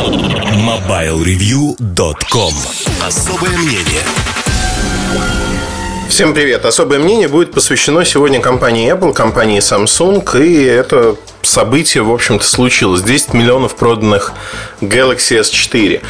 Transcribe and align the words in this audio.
MobileReview.com 0.00 2.54
Особое 3.06 3.58
мнение 3.58 4.00
Всем 6.08 6.32
привет! 6.32 6.64
Особое 6.64 6.98
мнение 6.98 7.28
будет 7.28 7.52
посвящено 7.52 8.02
сегодня 8.06 8.40
компании 8.40 8.90
Apple, 8.90 9.12
компании 9.12 9.58
Samsung, 9.58 10.24
и 10.42 10.64
это 10.64 11.16
событие, 11.42 12.02
в 12.02 12.12
общем-то, 12.12 12.44
случилось. 12.44 13.02
10 13.02 13.34
миллионов 13.34 13.74
проданных 13.74 14.32
Galaxy 14.80 15.40
S4. 15.40 16.02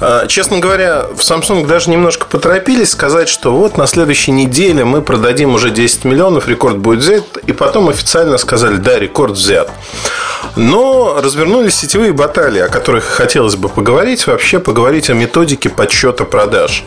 А, 0.00 0.26
честно 0.26 0.58
говоря, 0.58 1.06
в 1.14 1.20
Samsung 1.20 1.66
даже 1.66 1.90
немножко 1.90 2.26
поторопились 2.26 2.90
сказать, 2.90 3.28
что 3.28 3.52
вот 3.52 3.76
на 3.76 3.86
следующей 3.86 4.32
неделе 4.32 4.84
мы 4.84 5.02
продадим 5.02 5.54
уже 5.54 5.70
10 5.70 6.04
миллионов, 6.04 6.48
рекорд 6.48 6.78
будет 6.78 7.00
взят, 7.00 7.36
и 7.46 7.52
потом 7.52 7.88
официально 7.88 8.38
сказали, 8.38 8.76
да, 8.76 8.98
рекорд 8.98 9.32
взят. 9.32 9.70
Но 10.56 11.20
развернулись 11.22 11.74
сетевые 11.74 12.12
баталии, 12.12 12.60
о 12.60 12.68
которых 12.68 13.04
хотелось 13.04 13.56
бы 13.56 13.68
поговорить, 13.68 14.26
вообще 14.26 14.58
поговорить 14.58 15.10
о 15.10 15.14
методике 15.14 15.68
подсчета 15.68 16.24
продаж. 16.24 16.84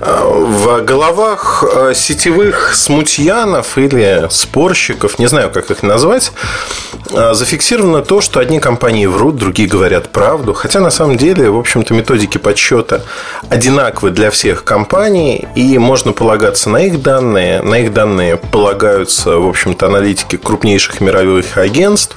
А, 0.00 0.24
в 0.24 0.82
головах 0.82 1.64
а, 1.64 1.94
сетевых 1.94 2.74
смутьянов 2.74 3.78
или 3.78 4.26
спорщиков, 4.30 5.18
не 5.18 5.26
знаю, 5.26 5.50
как 5.50 5.70
их 5.70 5.82
назвать, 5.82 6.32
зафиксировано 7.34 8.02
то, 8.02 8.20
что 8.20 8.40
одни 8.40 8.60
компании 8.60 9.06
врут, 9.06 9.36
другие 9.36 9.68
говорят 9.68 10.08
правду. 10.08 10.54
Хотя 10.54 10.80
на 10.80 10.90
самом 10.90 11.16
деле, 11.16 11.50
в 11.50 11.58
общем-то, 11.58 11.94
методики 11.94 12.38
подсчета 12.38 13.02
одинаковы 13.48 14.10
для 14.10 14.30
всех 14.30 14.64
компаний, 14.64 15.46
и 15.54 15.78
можно 15.78 16.12
полагаться 16.12 16.70
на 16.70 16.84
их 16.86 17.02
данные. 17.02 17.62
На 17.62 17.80
их 17.80 17.92
данные 17.92 18.36
полагаются, 18.36 19.38
в 19.38 19.48
общем-то, 19.48 19.86
аналитики 19.86 20.36
крупнейших 20.36 21.00
мировых 21.00 21.58
агентств. 21.58 22.16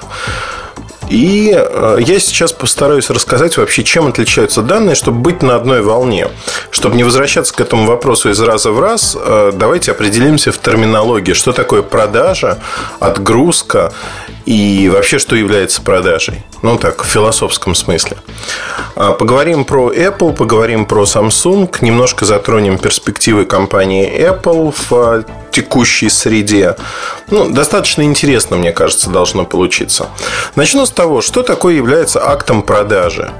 И 1.08 1.54
э, 1.54 1.98
я 2.00 2.18
сейчас 2.18 2.52
постараюсь 2.52 3.10
рассказать 3.10 3.56
вообще, 3.56 3.84
чем 3.84 4.06
отличаются 4.06 4.62
данные, 4.62 4.94
чтобы 4.94 5.18
быть 5.18 5.42
на 5.42 5.56
одной 5.56 5.82
волне. 5.82 6.28
Чтобы 6.70 6.96
не 6.96 7.04
возвращаться 7.04 7.54
к 7.54 7.60
этому 7.60 7.86
вопросу 7.86 8.30
из 8.30 8.40
раза 8.40 8.70
в 8.70 8.80
раз, 8.80 9.16
э, 9.18 9.52
давайте 9.54 9.90
определимся 9.92 10.52
в 10.52 10.58
терминологии, 10.58 11.32
что 11.32 11.52
такое 11.52 11.82
продажа, 11.82 12.58
отгрузка 13.00 13.92
и 14.46 14.90
вообще, 14.92 15.18
что 15.18 15.36
является 15.36 15.80
продажей. 15.82 16.42
Ну, 16.62 16.78
так, 16.78 17.04
в 17.04 17.06
философском 17.06 17.74
смысле. 17.74 18.18
А, 18.94 19.12
поговорим 19.12 19.64
про 19.64 19.92
Apple, 19.92 20.34
поговорим 20.34 20.86
про 20.86 21.04
Samsung, 21.04 21.74
немножко 21.80 22.24
затронем 22.24 22.78
перспективы 22.78 23.46
компании 23.46 24.10
Apple 24.10 24.74
в 24.76 24.92
а, 24.92 25.24
текущей 25.50 26.10
среде. 26.10 26.76
Ну, 27.30 27.48
достаточно 27.50 28.02
интересно, 28.02 28.56
мне 28.56 28.72
кажется, 28.72 29.10
должно 29.10 29.44
получиться. 29.44 30.08
Начну 30.56 30.84
с 30.84 30.90
того, 30.90 31.22
что 31.22 31.42
такое 31.42 31.74
является 31.74 32.26
актом 32.26 32.62
продажи. 32.62 33.30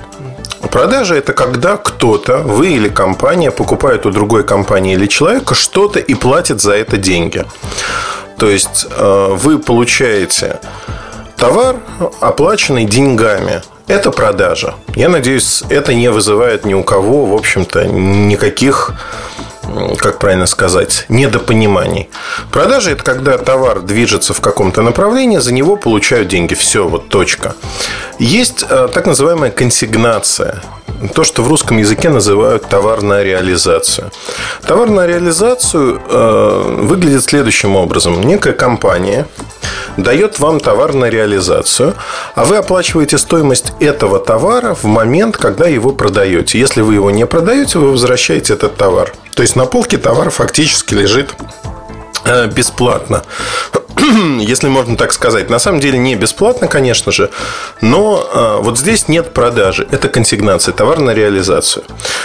Продажа– 0.71 1.15
это 1.17 1.33
когда 1.35 1.77
кто-то, 1.77 2.39
вы 2.39 2.73
или 2.73 2.89
компания, 2.89 3.51
покупает 3.51 4.07
у 4.07 4.11
другой 4.11 4.45
компании 4.45 4.95
или 4.95 5.07
человека 5.07 5.55
что-то 5.55 5.99
и 5.99 6.15
платит 6.15 6.61
за 6.61 6.73
это 6.73 6.97
деньги. 6.97 7.45
То 8.39 8.51
есть 8.51 8.87
э, 8.91 9.29
вы 9.33 9.59
получаете 9.59 10.61
товар, 11.37 11.77
оплаченный 12.21 12.85
деньгами. 12.85 13.63
Это 13.87 14.11
продажа. 14.11 14.75
Я 14.95 15.09
надеюсь, 15.09 15.63
это 15.69 15.93
не 15.93 16.11
вызывает 16.11 16.65
ни 16.65 16.73
у 16.73 16.83
кого, 16.83 17.27
в 17.27 17.35
общем-то, 17.35 17.85
никаких 17.87 18.93
как 19.99 20.19
правильно 20.19 20.47
сказать, 20.47 21.07
недопониманий. 21.09 22.11
Продажа– 22.51 22.91
это 22.93 23.03
когда 23.03 23.39
товар 23.39 23.81
движется 23.81 24.35
в 24.35 24.41
каком-то 24.41 24.83
направлении, 24.83 25.39
за 25.39 25.53
него 25.53 25.77
получают 25.77 26.29
деньги. 26.29 26.55
Все, 26.55 26.87
вот 26.87 27.09
точка. 27.09 27.55
Есть 28.19 28.65
э, 28.69 28.89
так 28.93 29.07
называемая 29.07 29.51
консигнация 29.51 30.63
то, 31.15 31.25
что 31.25 31.43
в 31.43 31.49
русском 31.49 31.79
языке 31.79 32.09
называют 32.09 32.69
товарная 32.69 33.23
реализацию. 33.23 34.11
Товарная 34.67 35.07
реализацию 35.07 36.01
э, 36.09 36.79
выглядит 36.83 37.25
следующим 37.25 37.77
образом. 37.77 38.23
Некая 38.23 38.53
компания 38.53 39.27
дает 39.97 40.39
вам 40.39 40.61
товар 40.61 40.95
на 40.95 41.07
реализацию, 41.07 41.95
а 42.35 42.45
вы 42.45 42.57
оплачиваете 42.57 43.19
стоимость 43.19 43.73
этого 43.81 44.19
товара 44.19 44.75
в 44.75 44.85
момент, 44.85 45.37
когда 45.37 45.67
его 45.67 45.93
продаете. 45.93 46.59
Если 46.59 46.81
вы 46.81 46.95
его 46.95 47.11
не 47.11 47.27
продаете, 47.27 47.79
вы 47.79 47.91
возвращаете 47.91 48.55
этот 48.55 48.77
товар. 48.77 49.13
То 49.35 49.43
есть 49.43 49.57
на 49.57 49.67
полке 49.67 49.99
товар 49.99 50.31
фактически 50.31 50.95
лежит 50.95 51.35
бесплатно. 52.55 53.23
если 54.41 54.69
можно 54.69 54.97
так 54.97 55.13
сказать. 55.13 55.51
На 55.51 55.59
самом 55.59 55.81
деле 55.81 55.99
не 55.99 56.15
бесплатно, 56.15 56.67
конечно 56.67 57.13
же, 57.13 57.31
но 57.81 58.29
а, 58.33 58.59
вот 58.61 58.79
здесь 58.79 59.09
нет 59.09 59.33
продажи. 59.33 59.87
Это 59.91 60.09
консигнация, 60.09 60.73
товар 60.73 61.01
на 61.01 61.15
реализацию. 61.15 61.85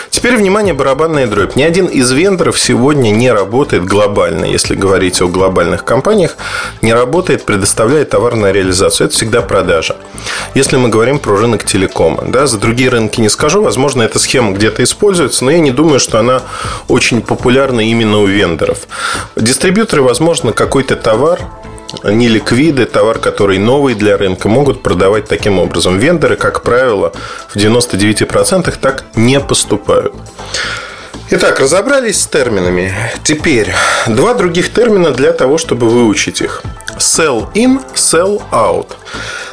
Теперь, 0.10 0.36
внимание, 0.36 0.74
барабанная 0.74 1.28
дробь. 1.28 1.56
Ни 1.56 1.64
один 1.64 1.86
из 1.86 2.12
вендоров 2.12 2.60
сегодня 2.60 3.12
не 3.12 3.32
работает 3.32 3.86
глобально, 3.86 4.46
если 4.46 4.76
говорить 4.76 5.22
о 5.22 5.28
глобальных 5.28 5.84
компаниях, 5.86 6.38
не 6.82 6.94
работает, 6.94 7.46
предоставляет 7.46 8.10
товар 8.10 8.36
на 8.36 8.52
реализацию. 8.52 9.08
Это 9.08 9.16
всегда 9.16 9.42
продажа. 9.42 9.96
Если 10.56 10.78
мы 10.78 10.90
говорим 10.90 11.20
про 11.20 11.38
рынок 11.38 11.64
телекома. 11.64 12.24
Да, 12.28 12.48
за 12.48 12.58
другие 12.58 12.90
рынки 12.90 13.22
не 13.22 13.30
скажу, 13.30 13.62
возможно, 13.62 14.04
эта 14.04 14.20
схема 14.20 14.52
где-то 14.54 14.84
используется, 14.84 15.46
но 15.46 15.52
я 15.52 15.60
не 15.60 15.72
думаю, 15.72 16.00
что 16.00 16.20
она 16.20 16.42
очень 16.88 17.22
популярна 17.22 17.82
именно 17.82 18.20
у 18.20 18.26
вендоров. 18.26 18.80
Дистрибьюторы, 19.90 20.08
возможно, 20.08 20.54
какой-то 20.54 20.96
товар 20.96 21.40
не 22.04 22.28
ликвиды, 22.28 22.86
товар, 22.86 23.18
который 23.18 23.58
новый 23.58 23.96
для 23.96 24.18
рынка, 24.18 24.48
могут 24.48 24.84
продавать 24.84 25.28
таким 25.28 25.58
образом. 25.58 25.98
Вендоры, 25.98 26.36
как 26.36 26.62
правило, 26.62 27.12
в 27.50 27.56
99% 27.56 28.72
так 28.80 29.06
не 29.16 29.40
поступают. 29.40 30.14
Итак, 31.32 31.60
разобрались 31.60 32.22
с 32.22 32.28
терминами. 32.28 32.94
Теперь 33.24 33.74
два 34.06 34.36
других 34.36 34.72
термина 34.72 35.10
для 35.10 35.32
того, 35.32 35.58
чтобы 35.58 35.90
выучить 35.90 36.42
их. 36.42 36.62
Sell 37.00 37.52
in, 37.56 37.82
sell 37.96 38.44
out. 38.52 38.90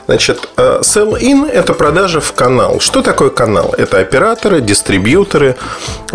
Значит, 0.04 0.50
э, 0.58 0.80
sell 0.82 1.18
in– 1.18 1.50
это 1.50 1.72
продажа 1.72 2.20
в 2.20 2.34
канал. 2.34 2.80
Что 2.80 3.00
такое 3.00 3.30
канал? 3.30 3.74
Это 3.78 4.00
операторы, 4.00 4.60
дистрибьюторы, 4.60 5.56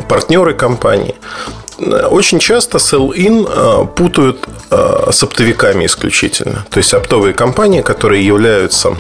партнеры 0.08 0.54
компании. 0.54 1.16
Очень 2.10 2.40
часто 2.40 2.78
sell-in 2.78 3.48
э, 3.48 3.86
путают 3.96 4.48
э, 4.70 5.12
с 5.12 5.24
оптовиками 5.24 5.86
исключительно. 5.86 6.66
То 6.70 6.78
есть 6.78 6.94
оптовые 6.94 7.34
компании, 7.34 7.82
которые 7.82 8.26
являются 8.26 8.96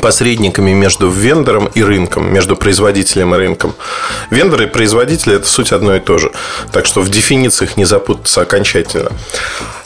посредниками 0.00 0.72
между 0.72 1.08
вендором 1.08 1.70
и 1.74 1.82
рынком, 1.82 2.32
между 2.32 2.56
производителем 2.56 3.34
и 3.34 3.38
рынком. 3.38 3.74
Вендоры 4.30 4.64
и 4.64 4.66
производители– 4.66 5.36
это 5.36 5.46
суть 5.46 5.72
одно 5.72 5.94
и 5.94 6.00
то 6.00 6.18
же. 6.18 6.32
Так 6.72 6.86
что 6.86 7.00
в 7.00 7.08
дефинициях 7.08 7.76
не 7.76 7.84
запутаться 7.84 8.40
окончательно. 8.40 9.12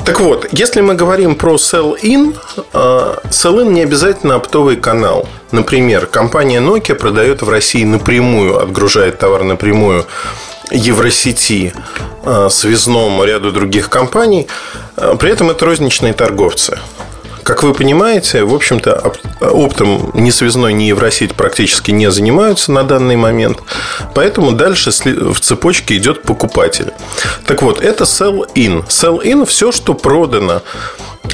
Так 0.04 0.20
вот, 0.20 0.48
если 0.52 0.80
мы 0.80 0.94
говорим 0.94 1.34
про 1.34 1.56
sell-in, 1.56 2.36
э, 2.72 3.16
sell-in 3.30 3.72
не 3.72 3.82
обязательно 3.82 4.36
оптовый 4.36 4.76
канал. 4.76 5.28
Например, 5.50 6.06
компания 6.06 6.60
Nokia 6.60 6.94
продает 6.94 7.42
в 7.42 7.48
России 7.48 7.84
напрямую, 7.84 8.58
отгружает 8.58 9.18
товар 9.18 9.44
напрямую 9.44 10.06
Евросети, 10.70 11.72
э, 12.24 12.48
связному 12.50 13.24
ряду 13.24 13.52
других 13.52 13.88
компаний. 13.88 14.46
Э, 14.96 15.16
при 15.18 15.30
этом 15.30 15.50
это 15.50 15.64
розничные 15.64 16.12
торговцы. 16.12 16.78
Как 17.48 17.62
вы 17.62 17.72
понимаете, 17.72 18.44
в 18.44 18.54
общем-то, 18.54 19.14
оптом 19.40 20.10
ни 20.12 20.28
связной, 20.28 20.74
ни 20.74 20.82
Евросеть 20.84 21.34
практически 21.34 21.92
не 21.92 22.10
занимаются 22.10 22.72
на 22.72 22.82
данный 22.82 23.16
момент. 23.16 23.58
Поэтому 24.14 24.52
дальше 24.52 24.90
в 24.90 25.40
цепочке 25.40 25.96
идет 25.96 26.24
покупатель. 26.24 26.92
Так 27.46 27.62
вот, 27.62 27.80
это 27.80 28.04
sell-in. 28.04 28.86
Sell-in– 28.88 29.44
все, 29.46 29.72
что 29.72 29.94
продано 29.94 30.60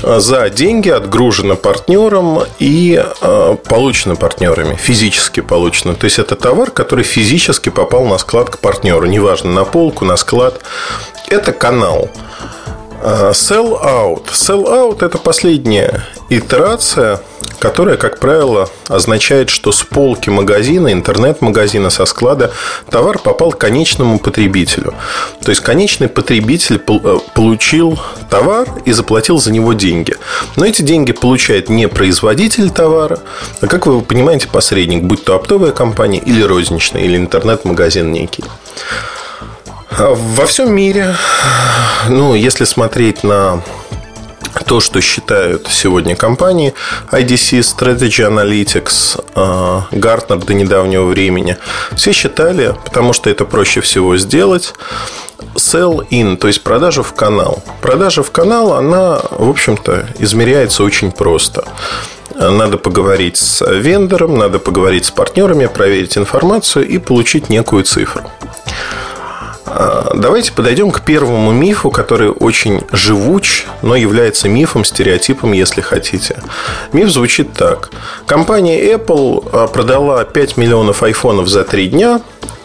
за 0.02 0.50
деньги 0.50 0.88
отгружено 0.88 1.56
партнером 1.56 2.40
и 2.58 3.02
э, 3.20 3.56
получено 3.68 4.16
партнерами, 4.16 4.76
физически 4.76 5.40
получено. 5.40 5.94
То 5.94 6.04
есть 6.04 6.18
это 6.18 6.36
товар, 6.36 6.70
который 6.70 7.04
физически 7.04 7.68
попал 7.68 8.06
на 8.06 8.18
склад 8.18 8.50
к 8.50 8.58
партнеру, 8.58 9.06
неважно, 9.06 9.50
на 9.52 9.64
полку, 9.64 10.04
на 10.04 10.16
склад. 10.16 10.60
Это 11.28 11.52
канал. 11.52 12.10
Э, 13.04 13.32
sell 13.32 13.78
out. 13.82 14.24
Sell 14.32 14.64
out– 14.64 14.98
это 15.04 15.18
последняя 15.18 16.04
итерация– 16.30 17.20
которая, 17.64 17.96
как 17.96 18.20
правило, 18.20 18.68
означает, 18.88 19.48
что 19.48 19.72
с 19.72 19.82
полки 19.82 20.28
магазина, 20.28 20.92
интернет-магазина, 20.92 21.88
со 21.88 22.04
склада 22.04 22.52
товар 22.90 23.18
попал 23.18 23.52
к 23.52 23.58
конечному 23.58 24.18
потребителю. 24.18 24.92
То 25.42 25.48
есть 25.48 25.62
конечный 25.62 26.08
потребитель 26.08 26.76
э, 26.76 27.18
получил 27.34 27.98
товар 28.28 28.68
и 28.84 28.92
заплатил 28.92 29.38
за 29.38 29.50
него 29.50 29.72
деньги. 29.72 30.14
Но 30.56 30.66
эти 30.66 30.82
деньги 30.82 31.12
получает 31.12 31.70
не 31.70 31.88
производитель 31.88 32.70
товара, 32.70 33.20
а, 33.62 33.66
как 33.66 33.86
вы 33.86 34.02
понимаете, 34.02 34.46
посредник, 34.48 35.02
будь 35.02 35.24
то 35.24 35.34
оптовая 35.34 35.72
компания 35.72 36.18
или 36.18 36.42
розничная, 36.42 37.02
или 37.02 37.16
интернет-магазин 37.16 38.12
некий. 38.12 38.44
Во 39.96 40.44
всем 40.46 40.74
мире, 40.74 41.14
ну, 42.08 42.34
если 42.34 42.64
смотреть 42.64 43.22
на 43.22 43.62
то, 44.66 44.80
что 44.80 45.00
считают 45.00 45.68
сегодня 45.70 46.16
компании 46.16 46.74
IDC, 47.12 47.60
Strategy 47.60 48.28
Analytics, 48.28 49.24
Gartner 49.92 50.44
до 50.44 50.54
недавнего 50.54 51.04
времени, 51.04 51.58
все 51.94 52.12
считали, 52.12 52.74
потому 52.84 53.12
что 53.12 53.30
это 53.30 53.44
проще 53.44 53.80
всего 53.82 54.16
сделать, 54.16 54.74
sell 55.54 56.08
in, 56.10 56.38
то 56.38 56.48
есть 56.48 56.64
продажа 56.64 57.04
в 57.04 57.14
канал. 57.14 57.62
Продажа 57.80 58.24
в 58.24 58.32
канал, 58.32 58.72
она, 58.72 59.20
в 59.30 59.48
общем-то, 59.48 60.08
измеряется 60.18 60.82
очень 60.82 61.12
просто. 61.12 61.68
Надо 62.34 62.78
поговорить 62.78 63.36
с 63.36 63.64
вендором, 63.64 64.38
надо 64.38 64.58
поговорить 64.58 65.04
с 65.04 65.12
партнерами, 65.12 65.66
проверить 65.66 66.18
информацию 66.18 66.88
и 66.88 66.98
получить 66.98 67.48
некую 67.48 67.84
цифру. 67.84 68.28
А, 69.66 70.12
давайте 70.14 70.52
подойдем 70.52 70.90
к 70.90 71.00
первому 71.02 71.50
мифу, 71.52 71.90
который 71.90 72.30
очень 72.30 72.82
живуч, 72.92 73.66
но 73.82 73.96
является 73.96 74.48
мифом, 74.48 74.84
стереотипом, 74.84 75.52
если 75.52 75.80
хотите. 75.80 76.42
Миф 76.92 77.10
звучит 77.10 77.52
так. 77.54 77.90
Компания 78.26 78.92
Apple 78.92 79.48
а, 79.52 79.66
продала 79.66 80.24
5 80.24 80.56
миллионов 80.56 81.02
айфонов 81.02 81.48
за 81.48 81.64
3 81.64 81.88
дня, 81.88 82.20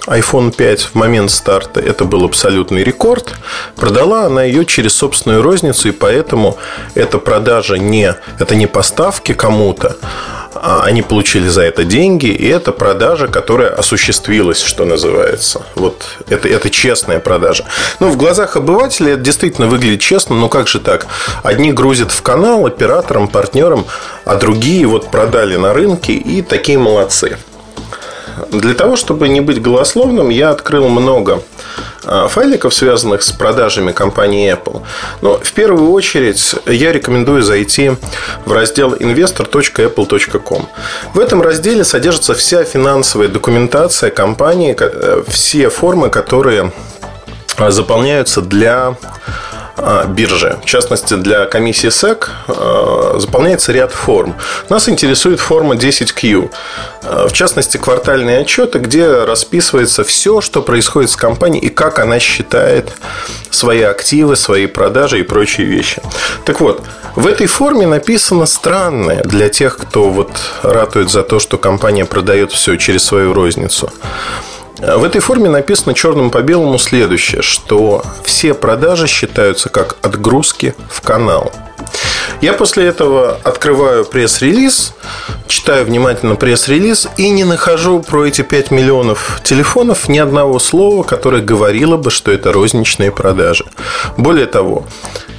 iPhone 0.07 0.51
5 0.51 0.81
в 0.81 0.95
момент 0.95 1.29
старта 1.29 1.79
это 1.79 2.03
был 2.03 2.25
абсолютный 2.25 2.83
рекорд. 2.83 3.35
Продала 3.75 4.25
она 4.25 4.43
ее 4.43 4.65
через 4.65 4.95
собственную 4.95 5.43
розницу, 5.43 5.89
и 5.89 5.91
поэтому 5.91 6.57
эта 6.95 7.19
продажа 7.19 7.77
не, 7.77 8.15
это 8.39 8.55
не 8.55 8.65
поставки 8.65 9.33
кому-то, 9.33 9.97
они 10.61 11.01
получили 11.01 11.47
за 11.47 11.63
это 11.63 11.83
деньги, 11.83 12.27
и 12.27 12.47
это 12.47 12.71
продажа, 12.71 13.27
которая 13.27 13.69
осуществилась, 13.69 14.61
что 14.61 14.85
называется. 14.85 15.61
Вот 15.75 16.03
это, 16.29 16.47
это 16.47 16.69
честная 16.69 17.19
продажа. 17.19 17.65
Ну, 17.99 18.09
в 18.09 18.17
глазах 18.17 18.55
обывателя 18.55 19.13
это 19.13 19.21
действительно 19.21 19.67
выглядит 19.67 20.01
честно, 20.01 20.35
но 20.35 20.49
как 20.49 20.67
же 20.67 20.79
так? 20.79 21.07
Одни 21.43 21.71
грузят 21.71 22.11
в 22.11 22.21
канал 22.21 22.65
операторам, 22.65 23.27
партнерам, 23.27 23.85
а 24.25 24.35
другие 24.35 24.85
вот 24.85 25.11
продали 25.11 25.55
на 25.55 25.73
рынке 25.73 26.13
и 26.13 26.41
такие 26.41 26.77
молодцы. 26.77 27.37
Для 28.51 28.73
того, 28.73 28.95
чтобы 28.95 29.27
не 29.27 29.41
быть 29.41 29.61
голословным, 29.61 30.29
я 30.29 30.51
открыл 30.51 30.87
много 30.87 31.33
а, 31.33 31.41
файликов, 32.29 32.73
связанных 32.73 33.23
с 33.23 33.31
продажами 33.31 33.91
компании 33.91 34.53
Apple. 34.53 34.81
Но 35.21 35.37
в 35.37 35.51
первую 35.53 35.91
очередь 35.91 36.55
я 36.65 36.91
рекомендую 36.91 37.41
зайти 37.41 37.91
в 38.45 38.51
раздел 38.51 38.93
investor.apple.com. 38.93 40.67
В 41.13 41.19
этом 41.19 41.41
разделе 41.41 41.83
содержится 41.83 42.33
вся 42.33 42.63
финансовая 42.63 43.27
документация 43.27 44.09
компании, 44.09 44.75
э, 44.79 45.23
все 45.27 45.69
формы, 45.69 46.09
которые 46.09 46.71
а, 47.57 47.71
заполняются 47.71 48.41
для 48.41 48.95
а, 49.81 50.05
биржи. 50.05 50.57
В 50.61 50.65
частности, 50.65 51.15
для 51.15 51.45
комиссии 51.45 51.89
SEC 51.89 52.27
а, 52.47 53.15
заполняется 53.19 53.71
ряд 53.71 53.91
форм. 53.91 54.35
Нас 54.69 54.89
интересует 54.89 55.39
форма 55.39 55.75
10Q. 55.75 56.51
А, 57.03 57.27
в 57.27 57.33
частности, 57.33 57.77
квартальные 57.77 58.39
отчеты, 58.39 58.79
где 58.79 59.23
расписывается 59.23 60.03
все, 60.03 60.41
что 60.41 60.61
происходит 60.61 61.09
с 61.09 61.15
компанией 61.15 61.65
и 61.65 61.69
как 61.69 61.99
она 61.99 62.19
считает 62.19 62.91
свои 63.49 63.81
активы, 63.81 64.35
свои 64.35 64.67
продажи 64.67 65.19
и 65.19 65.23
прочие 65.23 65.67
вещи. 65.67 66.01
Так 66.45 66.61
вот, 66.61 66.83
в 67.15 67.27
этой 67.27 67.47
форме 67.47 67.87
написано 67.87 68.45
странное 68.45 69.23
для 69.23 69.49
тех, 69.49 69.77
кто 69.77 70.09
вот 70.09 70.31
ратует 70.61 71.09
за 71.09 71.23
то, 71.23 71.39
что 71.39 71.57
компания 71.57 72.05
продает 72.05 72.51
все 72.51 72.75
через 72.77 73.03
свою 73.03 73.33
розницу. 73.33 73.91
В 74.81 75.03
этой 75.03 75.19
форме 75.19 75.49
написано 75.49 75.93
черным 75.93 76.29
по 76.31 76.41
белому 76.41 76.77
следующее, 76.77 77.41
что 77.41 78.01
все 78.23 78.53
продажи 78.53 79.07
считаются 79.07 79.67
как 79.67 79.97
отгрузки 80.01 80.73
в 80.89 81.01
канал. 81.01 81.51
Я 82.39 82.53
после 82.53 82.85
этого 82.85 83.37
открываю 83.43 84.05
пресс-релиз, 84.05 84.93
читаю 85.47 85.83
внимательно 85.83 86.35
пресс-релиз 86.35 87.09
и 87.17 87.29
не 87.29 87.43
нахожу 87.43 88.01
про 88.01 88.25
эти 88.25 88.41
5 88.41 88.71
миллионов 88.71 89.41
телефонов 89.43 90.07
ни 90.07 90.17
одного 90.17 90.57
слова, 90.59 91.03
которое 91.03 91.41
говорило 91.41 91.97
бы, 91.97 92.09
что 92.09 92.31
это 92.31 92.53
розничные 92.53 93.11
продажи. 93.11 93.65
Более 94.15 94.45
того, 94.45 94.85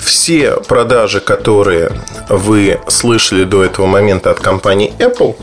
все 0.01 0.57
продажи, 0.67 1.21
которые 1.21 1.93
вы 2.29 2.81
слышали 2.89 3.45
до 3.45 3.65
этого 3.65 3.87
момента 3.87 4.31
от 4.31 4.41
компании 4.41 4.93
Apple, 4.99 5.37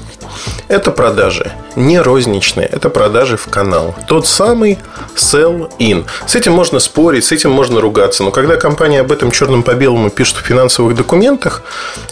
это 0.67 0.91
продажи 0.91 1.51
не 1.75 1.99
розничные, 1.99 2.67
это 2.67 2.89
продажи 2.89 3.37
в 3.37 3.47
канал. 3.47 3.95
Тот 4.07 4.27
самый 4.27 4.79
sell-in. 5.15 6.05
С 6.25 6.35
этим 6.35 6.53
можно 6.53 6.79
спорить, 6.79 7.23
с 7.25 7.31
этим 7.31 7.51
можно 7.51 7.79
ругаться, 7.79 8.23
но 8.23 8.31
когда 8.31 8.55
компания 8.57 9.01
об 9.01 9.11
этом 9.11 9.31
черным 9.31 9.63
по 9.63 9.73
белому 9.73 10.09
пишет 10.09 10.37
в 10.37 10.41
финансовых 10.41 10.95
документах, 10.95 11.61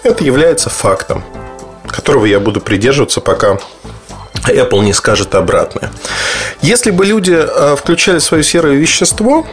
это 0.03 0.23
является 0.23 0.69
фактом, 0.69 1.23
которого 1.87 2.25
я 2.25 2.39
буду 2.39 2.61
придерживаться, 2.61 3.21
пока 3.21 3.57
Apple 4.43 4.83
не 4.83 4.93
скажет 4.93 5.33
обратное. 5.35 5.91
Если 6.61 6.91
бы 6.91 7.05
люди 7.05 7.35
э, 7.35 7.75
включали 7.75 8.19
свое 8.19 8.43
серое 8.43 8.75
вещество, 8.75 9.45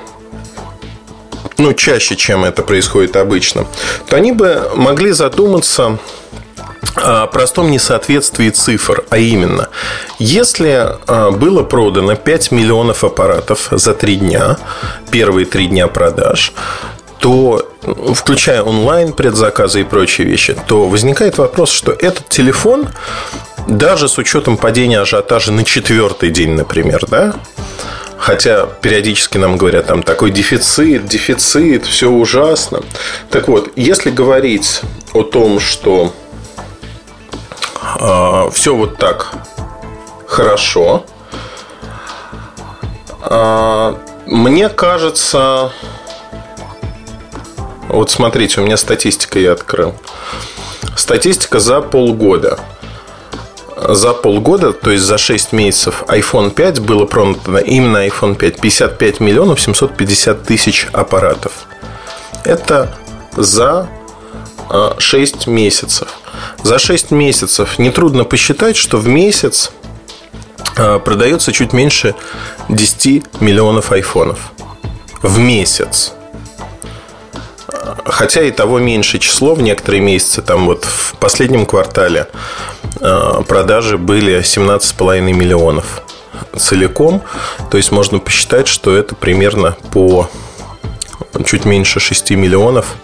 ну, 1.58 1.72
чаще, 1.72 2.16
чем 2.16 2.44
это 2.44 2.62
происходит 2.62 3.16
обычно, 3.16 3.66
то 4.08 4.16
они 4.16 4.32
бы 4.32 4.70
могли 4.74 5.12
задуматься 5.12 5.98
о 6.96 7.26
простом 7.26 7.70
несоответствии 7.70 8.50
цифр, 8.50 9.04
а 9.10 9.18
именно, 9.18 9.68
если 10.18 10.96
а, 11.06 11.30
было 11.30 11.62
продано 11.62 12.16
5 12.16 12.52
миллионов 12.52 13.04
аппаратов 13.04 13.68
за 13.70 13.94
3 13.94 14.16
дня, 14.16 14.58
первые 15.10 15.46
3 15.46 15.68
дня 15.68 15.88
продаж, 15.88 16.52
то, 17.18 17.68
включая 18.14 18.62
онлайн 18.62 19.12
предзаказы 19.12 19.82
и 19.82 19.84
прочие 19.84 20.26
вещи, 20.26 20.56
то 20.66 20.88
возникает 20.88 21.38
вопрос, 21.38 21.70
что 21.70 21.92
этот 21.92 22.28
телефон, 22.28 22.88
даже 23.68 24.08
с 24.08 24.18
учетом 24.18 24.56
падения 24.56 25.00
ажиотажа 25.00 25.52
на 25.52 25.64
четвертый 25.64 26.30
день, 26.30 26.50
например, 26.50 27.06
да, 27.08 27.34
Хотя 28.22 28.66
периодически 28.66 29.36
нам 29.36 29.56
говорят, 29.56 29.88
там 29.88 30.04
такой 30.04 30.30
дефицит, 30.30 31.06
дефицит, 31.06 31.86
все 31.86 32.08
ужасно. 32.08 32.80
Так 33.30 33.48
вот, 33.48 33.72
если 33.74 34.12
говорить 34.12 34.82
о 35.12 35.24
том, 35.24 35.58
что 35.58 36.12
э, 37.98 38.50
все 38.52 38.76
вот 38.76 38.96
так 38.96 39.32
хорошо, 40.28 41.04
э, 43.22 43.94
мне 44.26 44.68
кажется, 44.68 45.72
вот 47.88 48.08
смотрите, 48.12 48.60
у 48.60 48.64
меня 48.64 48.76
статистика 48.76 49.40
я 49.40 49.50
открыл. 49.50 49.96
Статистика 50.94 51.58
за 51.58 51.80
полгода 51.80 52.60
за 53.88 54.12
полгода, 54.12 54.72
то 54.72 54.90
есть 54.90 55.04
за 55.04 55.18
6 55.18 55.52
месяцев 55.52 56.04
iPhone 56.08 56.50
5 56.50 56.80
было 56.80 57.04
продано 57.04 57.58
именно 57.58 58.06
iPhone 58.06 58.34
5 58.34 58.60
55 58.60 59.20
миллионов 59.20 59.60
750 59.60 60.42
тысяч 60.42 60.88
аппаратов. 60.92 61.52
Это 62.44 62.94
за 63.36 63.88
6 64.98 65.46
а, 65.46 65.50
месяцев. 65.50 66.08
За 66.62 66.78
6 66.78 67.10
месяцев 67.10 67.78
нетрудно 67.78 68.24
посчитать, 68.24 68.76
что 68.76 68.98
в 68.98 69.08
месяц 69.08 69.72
а, 70.76 70.98
продается 70.98 71.52
чуть 71.52 71.72
меньше 71.72 72.14
10 72.68 73.40
миллионов 73.40 73.92
айфонов. 73.92 74.52
В 75.22 75.38
месяц. 75.38 76.12
Хотя 78.04 78.42
и 78.42 78.50
того 78.50 78.78
меньшее 78.78 79.20
число 79.20 79.54
в 79.54 79.62
некоторые 79.62 80.00
месяцы, 80.00 80.42
там 80.42 80.66
вот 80.66 80.84
в 80.84 81.14
последнем 81.16 81.66
квартале 81.66 82.28
Э, 83.00 83.42
продажи 83.46 83.98
были 83.98 84.40
17,5 84.40 85.20
миллионов 85.32 86.02
целиком. 86.56 87.22
То 87.70 87.76
есть 87.76 87.90
можно 87.90 88.18
посчитать, 88.18 88.68
что 88.68 88.94
это 88.96 89.14
примерно 89.14 89.76
по 89.92 90.30
чуть 91.44 91.64
меньше 91.64 92.00
6 92.00 92.30
миллионов 92.32 92.94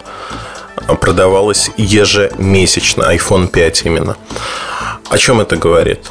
продавалось 1.01 1.71
ежемесячно. 1.77 3.03
iPhone 3.13 3.47
5 3.47 3.85
именно. 3.85 4.17
О 5.09 5.17
чем 5.17 5.41
это 5.41 5.57
говорит? 5.57 6.07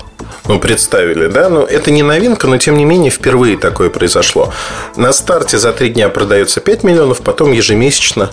Ну, 0.46 0.58
представили, 0.58 1.28
да? 1.28 1.48
Ну, 1.48 1.62
это 1.62 1.90
не 1.90 2.02
новинка, 2.02 2.46
но 2.46 2.58
тем 2.58 2.76
не 2.76 2.84
менее 2.84 3.10
впервые 3.10 3.56
такое 3.56 3.90
произошло. 3.90 4.52
На 4.96 5.12
старте 5.12 5.58
за 5.58 5.72
три 5.72 5.90
дня 5.90 6.08
продается 6.08 6.60
5 6.60 6.84
миллионов, 6.84 7.20
потом 7.20 7.52
ежемесячно, 7.52 8.30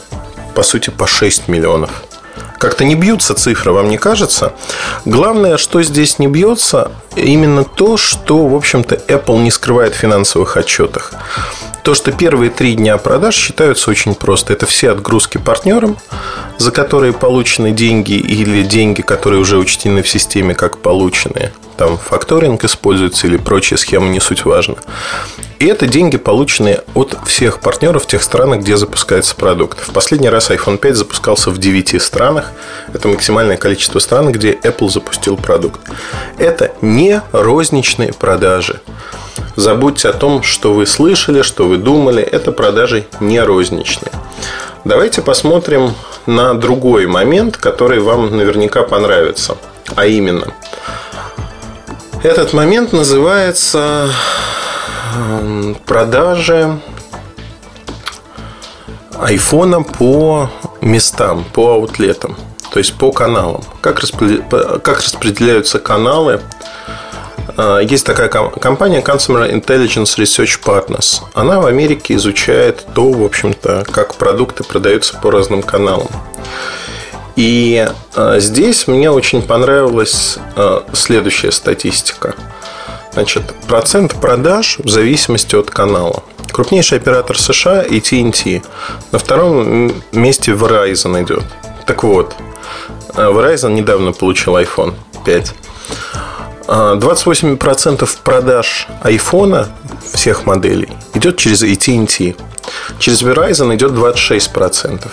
по 0.55 0.63
сути, 0.63 0.89
по 0.89 1.05
6 1.05 1.47
миллионов. 1.47 1.91
Как-то 2.57 2.83
не 2.83 2.95
бьются 2.95 3.35
цифры, 3.35 3.71
вам 3.73 3.89
не 3.89 3.97
кажется? 3.97 4.53
Главное, 5.03 5.57
что 5.57 5.83
здесь 5.83 6.19
не 6.19 6.27
бьется, 6.27 6.91
именно 7.15 7.63
то, 7.63 7.97
что, 7.97 8.47
в 8.47 8.55
общем-то, 8.55 8.95
Apple 9.07 9.41
не 9.41 9.51
скрывает 9.51 9.93
в 9.93 9.97
финансовых 9.97 10.57
отчетах. 10.57 11.11
то, 11.83 11.93
что 11.93 12.11
первые 12.11 12.49
три 12.49 12.73
дня 12.73 12.97
продаж 12.97 13.35
считаются 13.35 13.91
очень 13.91 14.15
просто. 14.15 14.53
Это 14.53 14.65
все 14.65 14.89
отгрузки 14.89 15.37
партнерам, 15.37 15.97
за 16.57 16.71
которые 16.71 17.13
получены 17.13 17.71
деньги 17.71 18.13
или 18.13 18.63
деньги, 18.63 19.01
которые 19.01 19.39
уже 19.39 19.59
учтены 19.59 20.01
в 20.01 20.09
системе 20.09 20.55
как 20.55 20.79
полученные. 20.79 21.51
Там 21.77 21.99
факторинг 21.99 22.63
используется 22.63 23.27
или 23.27 23.37
прочие 23.37 23.77
схемы, 23.77 24.09
не 24.09 24.19
суть 24.19 24.45
важно. 24.45 24.77
И 25.59 25.67
это 25.67 25.87
деньги, 25.87 26.17
полученные 26.17 26.83
от 26.93 27.17
всех 27.25 27.59
партнеров 27.61 28.05
тех 28.05 28.21
странах, 28.21 28.59
где 28.59 28.75
запускается 28.75 29.35
продукт. 29.35 29.79
В 29.79 29.91
последний 29.91 30.29
раз 30.29 30.51
iPhone 30.51 30.77
5 30.77 30.95
запускался 30.95 31.49
в 31.49 31.57
9 31.57 32.01
странах. 32.01 32.51
Это 32.93 33.07
максимальное 33.07 33.57
количество 33.57 33.99
стран, 33.99 34.31
где 34.31 34.51
Apple 34.53 34.89
запустил 34.89 35.37
продукт. 35.37 35.79
Это 36.37 36.73
не 36.81 37.21
розничные 37.31 38.13
продажи. 38.13 38.81
Забудьте 39.55 40.09
о 40.09 40.13
том, 40.13 40.43
что 40.43 40.73
вы 40.73 40.85
слышали, 40.85 41.41
что 41.41 41.67
вы 41.67 41.77
думали. 41.77 42.21
Это 42.21 42.51
продажи 42.51 43.07
не 43.21 43.39
розничные. 43.39 44.11
Давайте 44.83 45.21
посмотрим 45.21 45.95
на 46.25 46.53
другой 46.53 47.07
момент, 47.07 47.57
который 47.57 47.99
вам 47.99 48.35
наверняка 48.35 48.83
понравится. 48.83 49.57
А 49.95 50.05
именно, 50.05 50.53
этот 52.23 52.53
момент 52.53 52.91
называется 52.91 54.09
продажи 55.85 56.79
айфона 59.19 59.81
по 59.81 60.49
местам, 60.81 61.45
по 61.53 61.73
аутлетам, 61.73 62.35
то 62.71 62.79
есть 62.79 62.93
по 62.95 63.11
каналам. 63.11 63.63
Как, 63.81 63.99
распределяются 63.99 65.79
каналы 65.79 66.41
а, 67.57 67.79
есть 67.79 68.05
такая 68.05 68.27
компания 68.27 69.01
Consumer 69.01 69.51
Intelligence 69.51 70.17
Research 70.17 70.59
Partners. 70.63 71.21
Она 71.33 71.59
в 71.59 71.65
Америке 71.65 72.15
изучает 72.15 72.85
то, 72.93 73.11
в 73.11 73.23
общем-то, 73.23 73.85
как 73.91 74.15
продукты 74.15 74.63
продаются 74.63 75.15
по 75.17 75.31
разным 75.31 75.63
каналам. 75.63 76.09
И 77.35 77.87
а, 78.15 78.39
здесь 78.39 78.87
мне 78.87 79.11
очень 79.11 79.41
понравилась 79.41 80.37
а, 80.55 80.85
следующая 80.93 81.51
статистика. 81.51 82.35
Значит, 83.15 83.43
процент 83.67 84.13
продаж 84.15 84.77
в 84.83 84.89
зависимости 84.89 85.55
от 85.55 85.69
канала. 85.69 86.23
Крупнейший 86.51 86.97
оператор 86.97 87.39
США 87.39 87.81
AT&T. 87.85 88.61
На 89.13 89.19
втором 89.19 89.93
месте 90.11 90.51
Verizon 90.51 91.23
идет. 91.23 91.43
Так 91.85 92.03
вот, 92.03 92.35
Verizon 93.13 93.71
недавно 93.71 94.11
получил 94.11 94.57
iPhone 94.57 94.95
5. 95.23 95.53
28% 96.67 98.09
продаж 98.21 98.87
iPhone 99.03 99.67
всех 100.13 100.45
моделей 100.45 100.89
идет 101.13 101.37
через 101.37 101.63
AT&T. 101.63 102.35
Через 102.99 103.23
Verizon 103.23 103.73
идет 103.75 103.91
26%. 103.91 105.07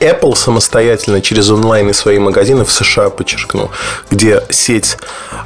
Apple 0.00 0.34
самостоятельно 0.36 1.20
через 1.20 1.50
онлайн 1.50 1.90
и 1.90 1.92
свои 1.92 2.18
магазины 2.18 2.64
в 2.64 2.72
США, 2.72 3.10
подчеркну, 3.10 3.70
где 4.10 4.42
сеть, 4.50 4.96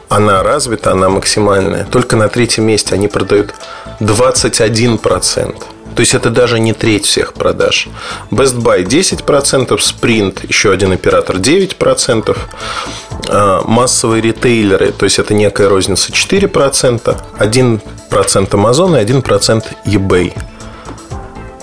она 0.08 0.42
развита, 0.42 0.92
она 0.92 1.08
максимальная. 1.08 1.84
Только 1.84 2.16
на 2.16 2.28
третьем 2.28 2.64
месте 2.64 2.94
они 2.94 3.08
продают 3.08 3.54
21%. 4.00 5.62
То 5.94 6.00
есть 6.00 6.14
это 6.14 6.30
даже 6.30 6.58
не 6.58 6.72
треть 6.72 7.04
всех 7.04 7.34
продаж. 7.34 7.88
Best 8.30 8.56
Buy 8.56 8.84
10%, 8.84 9.78
Sprint, 9.78 10.46
еще 10.48 10.72
один 10.72 10.92
оператор 10.92 11.36
9%, 11.36 12.36
а, 13.28 13.62
массовые 13.66 14.22
ритейлеры, 14.22 14.92
то 14.92 15.04
есть 15.04 15.18
это 15.18 15.34
некая 15.34 15.68
розница 15.68 16.12
4%, 16.12 17.16
1% 17.38 17.80
Amazon 18.50 18.98
и 18.98 19.04
1% 19.04 19.64
eBay. 19.86 20.32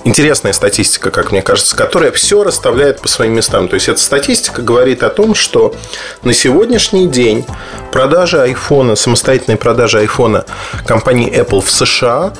Интересная 0.06 0.54
статистика, 0.54 1.12
как 1.12 1.32
мне 1.32 1.42
кажется, 1.42 1.76
которая 1.76 2.12
все 2.12 2.44
расставляет 2.44 3.02
по 3.02 3.08
своим 3.08 3.34
местам. 3.34 3.68
То 3.68 3.76
есть 3.76 3.90
эта 3.90 4.00
статистика 4.00 4.62
говорит 4.62 5.04
о 5.04 5.10
том, 5.10 5.36
что 5.36 5.76
на 6.24 6.34
сегодняшний 6.34 7.08
день 7.08 7.46
продажи 7.92 8.42
айфона, 8.42 8.96
самостоятельные 8.96 9.58
продажи 9.58 10.00
айфона 10.00 10.46
компании 10.86 11.32
Apple 11.32 11.62
в 11.62 11.70
США 11.70 12.34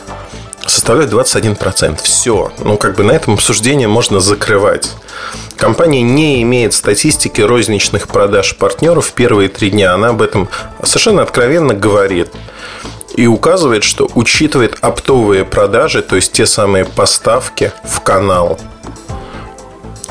составляют 0.66 1.12
21%. 1.12 2.00
Все. 2.02 2.52
Ну, 2.60 2.78
как 2.78 2.96
бы 2.96 3.04
на 3.04 3.12
этом 3.12 3.34
обсуждение 3.34 3.88
можно 3.88 4.20
закрывать. 4.20 4.92
Компания 5.58 6.02
не 6.02 6.42
имеет 6.44 6.74
статистики 6.74 7.42
розничных 7.42 8.08
продаж 8.08 8.56
партнеров 8.56 9.08
в 9.08 9.14
первые 9.14 9.50
три 9.50 9.72
дня. 9.72 9.94
Она 9.94 10.10
об 10.10 10.22
этом 10.22 10.48
совершенно 10.84 11.22
откровенно 11.22 11.74
говорит. 11.74 12.30
И 13.16 13.28
указывает, 13.28 13.84
что 13.84 14.10
учитывает 14.16 14.78
оптовые 14.82 15.46
продажи, 15.46 16.02
то 16.02 16.16
есть 16.16 16.32
те 16.32 16.46
самые 16.46 16.86
поставки 16.86 17.72
в 17.84 18.02
канал. 18.02 18.60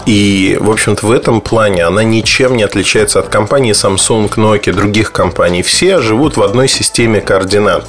И, 0.06 0.56
в 0.60 0.70
общем-то, 0.70 1.06
в 1.06 1.12
этом 1.12 1.40
плане 1.40 1.84
она 1.84 2.02
ничем 2.02 2.56
не 2.56 2.62
отличается 2.62 3.18
от 3.18 3.28
компании 3.28 3.72
Samsung, 3.72 4.30
Nokia, 4.34 4.72
других 4.72 5.12
компаний. 5.12 5.62
Все 5.62 6.00
живут 6.00 6.36
в 6.36 6.42
одной 6.42 6.68
системе 6.68 7.20
координат 7.20 7.84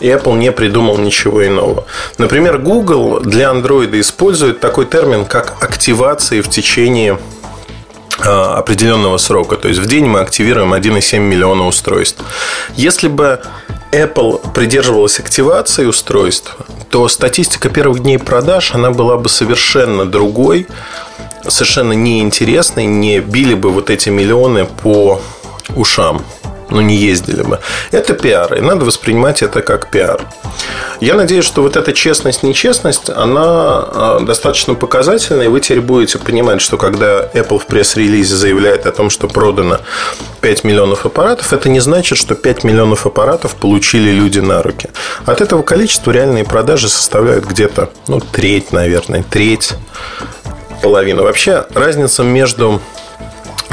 и 0.00 0.08
Apple 0.08 0.36
не 0.36 0.52
придумал 0.52 0.98
ничего 0.98 1.46
иного. 1.46 1.86
Например, 2.18 2.58
Google 2.58 3.20
для 3.20 3.46
Android 3.46 3.98
использует 4.00 4.60
такой 4.60 4.86
термин, 4.86 5.24
как 5.24 5.62
активации 5.62 6.40
в 6.40 6.50
течение 6.50 7.18
определенного 8.20 9.18
срока. 9.18 9.56
То 9.56 9.68
есть 9.68 9.80
в 9.80 9.86
день 9.86 10.06
мы 10.06 10.20
активируем 10.20 10.74
1,7 10.74 11.18
миллиона 11.18 11.66
устройств. 11.66 12.22
Если 12.76 13.08
бы 13.08 13.40
Apple 13.92 14.52
придерживалась 14.52 15.20
активации 15.20 15.86
устройств, 15.86 16.56
то 16.90 17.08
статистика 17.08 17.68
первых 17.68 18.00
дней 18.00 18.18
продаж 18.18 18.74
она 18.74 18.90
была 18.90 19.16
бы 19.16 19.28
совершенно 19.28 20.04
другой, 20.04 20.66
совершенно 21.46 21.92
неинтересной, 21.92 22.86
не 22.86 23.20
били 23.20 23.54
бы 23.54 23.70
вот 23.70 23.90
эти 23.90 24.08
миллионы 24.08 24.64
по 24.64 25.20
ушам 25.74 26.24
ну, 26.74 26.80
не 26.80 26.96
ездили 26.96 27.42
бы. 27.42 27.60
Это 27.92 28.14
пиар, 28.14 28.54
и 28.54 28.60
надо 28.60 28.84
воспринимать 28.84 29.42
это 29.42 29.62
как 29.62 29.90
пиар. 29.90 30.20
Я 31.00 31.14
надеюсь, 31.14 31.44
что 31.44 31.62
вот 31.62 31.76
эта 31.76 31.92
честность, 31.92 32.42
нечестность, 32.42 33.08
она 33.10 33.42
а, 33.44 34.20
достаточно 34.20 34.74
показательная, 34.74 35.46
и 35.46 35.48
вы 35.48 35.60
теперь 35.60 35.80
будете 35.80 36.18
понимать, 36.18 36.60
что 36.60 36.76
когда 36.76 37.26
Apple 37.32 37.58
в 37.58 37.66
пресс-релизе 37.66 38.34
заявляет 38.34 38.86
о 38.86 38.92
том, 38.92 39.08
что 39.08 39.28
продано 39.28 39.78
5 40.40 40.64
миллионов 40.64 41.06
аппаратов, 41.06 41.52
это 41.52 41.68
не 41.68 41.80
значит, 41.80 42.18
что 42.18 42.34
5 42.34 42.64
миллионов 42.64 43.06
аппаратов 43.06 43.54
получили 43.54 44.10
люди 44.10 44.40
на 44.40 44.62
руки. 44.62 44.90
От 45.26 45.40
этого 45.40 45.62
количества 45.62 46.10
реальные 46.10 46.44
продажи 46.44 46.88
составляют 46.88 47.44
где-то, 47.44 47.90
ну, 48.08 48.20
треть, 48.20 48.72
наверное, 48.72 49.22
треть, 49.22 49.74
половина. 50.82 51.22
Вообще, 51.22 51.66
разница 51.72 52.24
между 52.24 52.80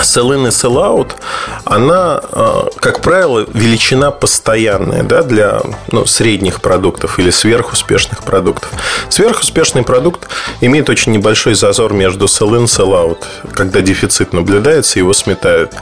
sell-in 0.04 0.48
и 0.48 0.52
sell-out, 0.52 1.12
она, 1.66 2.22
э, 2.32 2.62
как 2.78 3.02
правило, 3.02 3.46
величина 3.54 4.12
постоянная 4.12 5.04
да, 5.04 5.24
для 5.24 5.62
ну, 5.92 6.06
средних 6.06 6.62
продуктов 6.62 7.20
или 7.20 7.30
сверхуспешных 7.30 8.24
продуктов. 8.24 8.70
Сверхуспешный 9.10 9.84
продукт 9.84 10.28
имеет 10.62 10.90
очень 10.90 11.12
небольшой 11.12 11.54
зазор 11.54 11.94
между 11.94 12.26
sell-in 12.26 12.64
и 12.64 12.66
sell-out, 12.66 13.24
когда 13.54 13.82
дефицит 13.82 14.34
наблюдается, 14.34 15.00
его 15.00 15.14
сметают. 15.14 15.74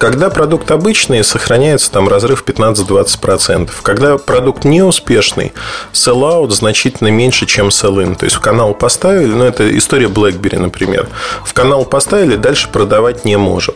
Когда 0.00 0.30
продукт 0.30 0.70
обычный, 0.70 1.22
сохраняется 1.22 1.90
там 1.92 2.08
разрыв 2.08 2.44
15-20%. 2.44 3.70
Когда 3.82 4.16
продукт 4.16 4.64
неуспешный, 4.64 5.52
sell-out 5.92 6.50
значительно 6.50 7.08
меньше, 7.08 7.46
чем 7.46 7.68
sell-in. 7.68 8.16
То 8.16 8.24
есть 8.24 8.36
в 8.36 8.40
канал 8.40 8.72
поставили, 8.72 9.32
ну 9.32 9.44
это 9.44 9.76
история 9.76 10.06
BlackBerry, 10.06 10.58
например. 10.58 11.08
В 11.44 11.52
канал 11.52 11.84
поставили, 11.84 12.36
дальше 12.36 12.68
продавать 12.68 13.24
не 13.24 13.36
можем. 13.50 13.74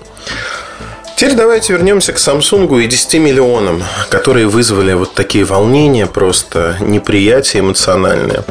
Теперь 1.17 1.37
давайте 1.37 1.73
вернемся 1.73 2.13
к 2.13 2.17
Samsung 2.17 2.83
и 2.83 2.87
10 2.87 3.15
миллионам, 3.15 3.83
которые 4.11 4.47
вызвали 4.47 4.95
вот 4.95 5.15
такие 5.15 5.45
волнения, 5.45 6.07
просто 6.07 6.77
неприятие 6.81 7.61
эмоциональное. 7.61 8.45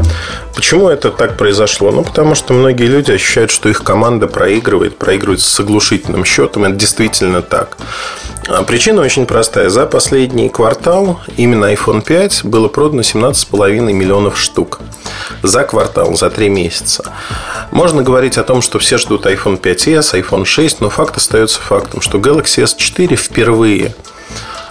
Почему 0.55 0.87
это 0.87 1.11
так 1.11 1.37
произошло? 1.37 1.91
Ну, 1.91 2.03
потому 2.03 2.35
что 2.35 2.53
многие 2.53 2.87
люди 2.87 3.11
ощущают, 3.11 3.51
что 3.51 3.67
их 3.69 3.83
команда 3.83 4.27
проигрывает, 4.27 4.97
проигрывает 4.97 5.41
с 5.41 5.59
оглушительным 5.59 6.23
счетом. 6.23 6.63
Это 6.63 6.75
действительно 6.75 7.41
так. 7.41 7.77
А 8.47 8.63
причина 8.63 9.01
очень 9.01 9.25
простая. 9.25 9.69
За 9.69 9.85
последний 9.85 10.49
квартал 10.49 11.21
именно 11.37 11.71
iPhone 11.73 12.01
5 12.01 12.43
было 12.43 12.67
продано 12.67 13.01
17,5 13.01 13.93
миллионов 13.93 14.39
штук. 14.39 14.79
За 15.41 15.63
квартал, 15.63 16.15
за 16.15 16.29
три 16.29 16.49
месяца. 16.49 17.03
Можно 17.71 18.03
говорить 18.03 18.37
о 18.37 18.43
том, 18.43 18.61
что 18.61 18.79
все 18.79 18.97
ждут 18.97 19.25
iPhone 19.25 19.59
5s, 19.59 20.21
iPhone 20.21 20.45
6, 20.45 20.81
но 20.81 20.89
факт 20.89 21.17
остается 21.17 21.61
фактом, 21.61 22.01
что 22.01 22.17
Galaxy 22.17 22.63
S4 22.63 23.15
впервые 23.15 23.95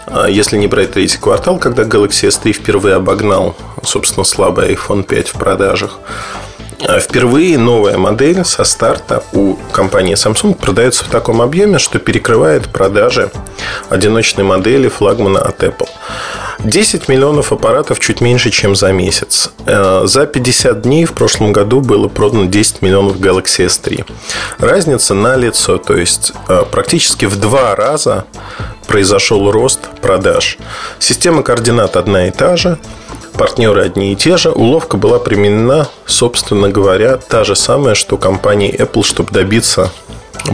а 0.06 0.28
если 0.28 0.58
не 0.58 0.66
брать 0.66 0.92
третий 0.92 1.16
квартал, 1.16 1.58
когда 1.58 1.84
Galaxy 1.84 2.28
S3 2.28 2.52
впервые 2.52 2.96
обогнал, 2.96 3.56
собственно, 3.82 4.24
слабый 4.24 4.74
iPhone 4.74 5.04
5 5.04 5.28
в 5.28 5.32
продажах, 5.34 5.98
впервые 7.00 7.58
новая 7.58 7.96
модель 7.98 8.44
со 8.44 8.64
старта 8.64 9.22
у 9.32 9.54
компании 9.72 10.14
Samsung 10.14 10.54
продается 10.54 11.04
в 11.04 11.08
таком 11.08 11.40
объеме, 11.42 11.78
что 11.78 11.98
перекрывает 11.98 12.68
продажи 12.68 13.30
одиночной 13.88 14.44
модели 14.44 14.88
флагмана 14.88 15.40
от 15.40 15.62
Apple. 15.62 15.88
10 16.64 17.08
миллионов 17.08 17.52
аппаратов 17.52 17.98
чуть 17.98 18.20
меньше, 18.20 18.50
чем 18.50 18.76
за 18.76 18.92
месяц. 18.92 19.50
Э, 19.66 20.02
за 20.04 20.26
50 20.26 20.82
дней 20.82 21.04
в 21.04 21.12
прошлом 21.12 21.52
году 21.52 21.80
было 21.80 22.08
продано 22.08 22.44
10 22.44 22.82
миллионов 22.82 23.16
Galaxy 23.16 23.66
S3. 23.66 24.04
Разница 24.58 25.14
на 25.14 25.36
лицо, 25.36 25.78
то 25.78 25.96
есть 25.96 26.32
э, 26.48 26.64
практически 26.70 27.24
в 27.24 27.36
два 27.36 27.74
раза 27.74 28.26
произошел 28.86 29.50
рост 29.50 29.80
продаж. 30.00 30.58
Система 30.98 31.42
координат 31.42 31.96
одна 31.96 32.28
и 32.28 32.30
та 32.30 32.56
же, 32.56 32.78
партнеры 33.32 33.82
одни 33.82 34.12
и 34.12 34.16
те 34.16 34.36
же. 34.36 34.50
Уловка 34.50 34.96
была 34.96 35.18
применена, 35.18 35.88
собственно 36.06 36.68
говоря, 36.68 37.16
та 37.16 37.44
же 37.44 37.56
самая, 37.56 37.94
что 37.94 38.16
компании 38.16 38.74
Apple, 38.74 39.04
чтобы 39.04 39.30
добиться 39.32 39.90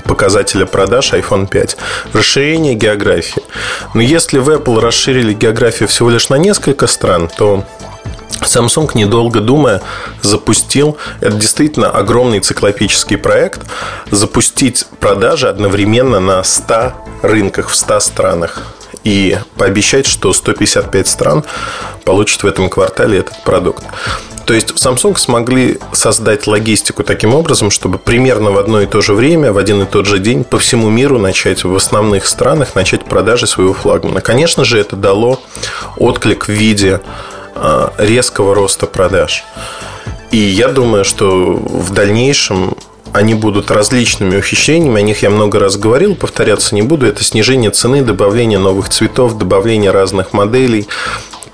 показателя 0.04 0.66
продаж 0.66 1.12
iPhone 1.12 1.46
5. 1.48 1.76
Расширение 2.12 2.74
географии. 2.74 3.42
Но 3.94 4.00
если 4.02 4.38
в 4.38 4.50
Apple 4.50 4.80
расширили 4.80 5.32
географию 5.32 5.88
всего 5.88 6.10
лишь 6.10 6.28
на 6.28 6.36
несколько 6.36 6.86
стран, 6.86 7.28
то 7.36 7.64
Samsung, 8.40 8.90
недолго 8.94 9.40
думая, 9.40 9.82
запустил, 10.22 10.96
это 11.20 11.36
действительно 11.36 11.90
огромный 11.90 12.40
циклопический 12.40 13.16
проект, 13.16 13.62
запустить 14.10 14.86
продажи 15.00 15.48
одновременно 15.48 16.20
на 16.20 16.42
100 16.44 16.92
рынках 17.22 17.68
в 17.68 17.74
100 17.74 18.00
странах 18.00 18.62
и 19.04 19.38
пообещать, 19.56 20.06
что 20.06 20.32
155 20.32 21.08
стран 21.08 21.44
получат 22.04 22.42
в 22.42 22.46
этом 22.46 22.68
квартале 22.68 23.18
этот 23.18 23.42
продукт. 23.44 23.84
То 24.48 24.54
есть 24.54 24.70
Samsung 24.70 25.18
смогли 25.18 25.78
создать 25.92 26.46
логистику 26.46 27.04
таким 27.04 27.34
образом, 27.34 27.70
чтобы 27.70 27.98
примерно 27.98 28.50
в 28.50 28.56
одно 28.56 28.80
и 28.80 28.86
то 28.86 29.02
же 29.02 29.12
время, 29.12 29.52
в 29.52 29.58
один 29.58 29.82
и 29.82 29.84
тот 29.84 30.06
же 30.06 30.18
день 30.18 30.42
по 30.42 30.58
всему 30.58 30.88
миру 30.88 31.18
начать 31.18 31.64
в 31.64 31.76
основных 31.76 32.26
странах 32.26 32.74
начать 32.74 33.04
продажи 33.04 33.46
своего 33.46 33.74
флагмана. 33.74 34.22
Конечно 34.22 34.64
же, 34.64 34.80
это 34.80 34.96
дало 34.96 35.38
отклик 35.98 36.48
в 36.48 36.52
виде 36.52 37.02
а, 37.54 37.92
резкого 37.98 38.54
роста 38.54 38.86
продаж. 38.86 39.44
И 40.30 40.38
я 40.38 40.68
думаю, 40.68 41.04
что 41.04 41.52
в 41.52 41.92
дальнейшем 41.92 42.74
они 43.12 43.34
будут 43.34 43.70
различными 43.70 44.36
ухищрениями, 44.36 44.98
о 44.98 45.02
них 45.02 45.22
я 45.22 45.30
много 45.30 45.58
раз 45.58 45.76
говорил, 45.76 46.14
повторяться 46.14 46.74
не 46.74 46.82
буду. 46.82 47.06
Это 47.06 47.24
снижение 47.24 47.70
цены, 47.70 48.02
добавление 48.02 48.58
новых 48.58 48.88
цветов, 48.88 49.38
добавление 49.38 49.90
разных 49.90 50.32
моделей, 50.32 50.86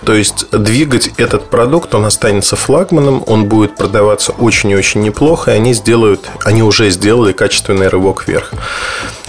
то 0.05 0.13
есть 0.13 0.51
двигать 0.51 1.11
этот 1.17 1.49
продукт, 1.49 1.95
он 1.95 2.05
останется 2.05 2.57
флагманом, 2.57 3.25
он 3.27 3.47
будет 3.47 3.77
продаваться 3.77 4.33
очень 4.33 4.71
и 4.71 4.77
очень 4.77 5.01
неплохо, 5.01 5.53
и 5.53 5.55
они 5.55 5.73
сделают, 5.73 6.29
они 6.45 6.63
уже 6.63 6.91
сделали 6.91 7.33
качественный 7.33 7.89
рывок 7.89 8.27
вверх. 8.27 8.53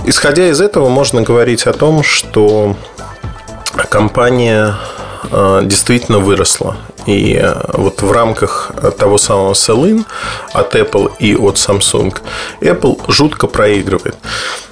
Исходя 0.05 0.49
из 0.49 0.59
этого, 0.59 0.89
можно 0.89 1.21
говорить 1.21 1.65
о 1.65 1.73
том, 1.73 2.03
что 2.03 2.75
компания 3.89 4.75
э, 5.31 5.61
действительно 5.63 6.19
выросла. 6.19 6.77
И 7.05 7.39
э, 7.41 7.53
вот 7.73 8.01
в 8.01 8.11
рамках 8.11 8.71
того 8.97 9.17
самого 9.17 9.53
sell 9.53 10.03
от 10.53 10.75
Apple 10.75 11.11
и 11.19 11.35
от 11.35 11.55
Samsung 11.55 12.15
Apple 12.61 12.99
жутко 13.11 13.47
проигрывает. 13.47 14.15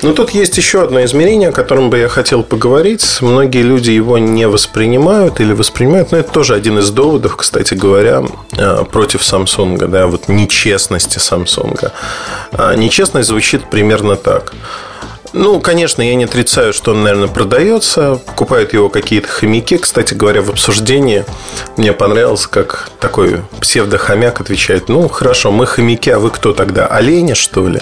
Но 0.02 0.14
тут 0.14 0.32
есть 0.32 0.58
еще 0.58 0.84
одно 0.84 1.04
измерение, 1.04 1.50
о 1.50 1.52
котором 1.52 1.90
бы 1.90 1.98
я 1.98 2.10
хотел 2.10 2.44
поговорить. 2.44 3.20
Многие 3.22 3.62
люди 3.62 3.92
его 3.92 4.18
не 4.18 4.48
воспринимают 4.48 5.40
или 5.40 5.54
воспринимают, 5.54 6.12
но 6.12 6.18
это 6.18 6.32
тоже 6.32 6.56
один 6.56 6.80
из 6.80 6.90
доводов, 6.90 7.38
кстати 7.38 7.74
говоря, 7.74 8.24
э, 8.58 8.84
против 8.92 9.22
Samsung, 9.22 9.88
да, 9.88 10.08
вот 10.08 10.28
нечестности 10.28 11.20
Samsung. 11.20 11.92
А 12.52 12.76
нечестность 12.76 13.30
звучит 13.30 13.70
примерно 13.70 14.16
так. 14.16 14.54
Ну, 15.34 15.60
конечно, 15.60 16.04
я 16.04 16.14
не 16.14 16.26
отрицаю, 16.26 16.74
что 16.74 16.92
он, 16.92 17.04
наверное, 17.04 17.28
продается. 17.28 18.22
Покупают 18.24 18.74
его 18.74 18.90
какие-то 18.90 19.28
хомяки. 19.28 19.78
Кстати 19.78 20.14
говоря, 20.14 20.44
в 20.44 20.50
обсуждении 20.52 21.26
мне 21.76 21.92
понравилось, 21.92 22.46
как 22.46 22.90
такой 23.00 23.42
псевдохомяк 23.60 24.42
отвечает. 24.42 24.90
Ну, 24.90 25.08
хорошо, 25.10 25.52
мы 25.52 25.66
хомяки, 25.66 26.12
а 26.12 26.20
вы 26.20 26.30
кто 26.30 26.54
тогда? 26.54 26.86
Олени, 26.86 27.34
что 27.34 27.68
ли? 27.68 27.82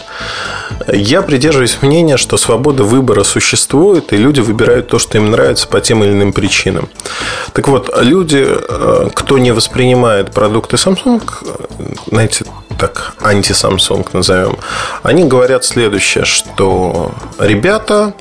Я 0.88 1.22
придерживаюсь 1.22 1.78
мнения, 1.82 2.16
что 2.16 2.38
свобода 2.38 2.86
выбора 2.86 3.24
существует, 3.24 4.14
и 4.14 4.18
люди 4.18 4.40
выбирают 4.40 4.88
то, 4.88 4.98
что 4.98 5.18
им 5.18 5.30
нравится 5.30 5.68
по 5.68 5.82
тем 5.82 6.06
или 6.06 6.12
иным 6.12 6.32
причинам. 6.32 6.88
Так 7.52 7.68
вот, 7.68 7.90
люди, 8.02 8.48
э, 8.48 9.10
кто 9.14 9.38
не 9.38 9.52
воспринимает 9.52 10.32
продукты 10.32 10.78
Samsung, 10.78 11.22
знаете, 12.08 12.46
так 12.82 13.14
анти-Samsung 13.22 14.08
назовем, 14.14 14.58
они 15.04 15.24
говорят 15.24 15.64
следующее, 15.64 16.26
что 16.26 17.12
ребята, 17.38 18.14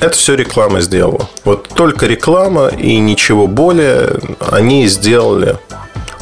это 0.00 0.16
все 0.16 0.34
реклама 0.34 0.80
сделала. 0.80 1.28
Вот 1.44 1.68
только 1.68 2.06
реклама 2.06 2.68
и 2.68 2.98
ничего 2.98 3.48
более 3.48 4.20
они 4.38 4.86
сделали 4.86 5.58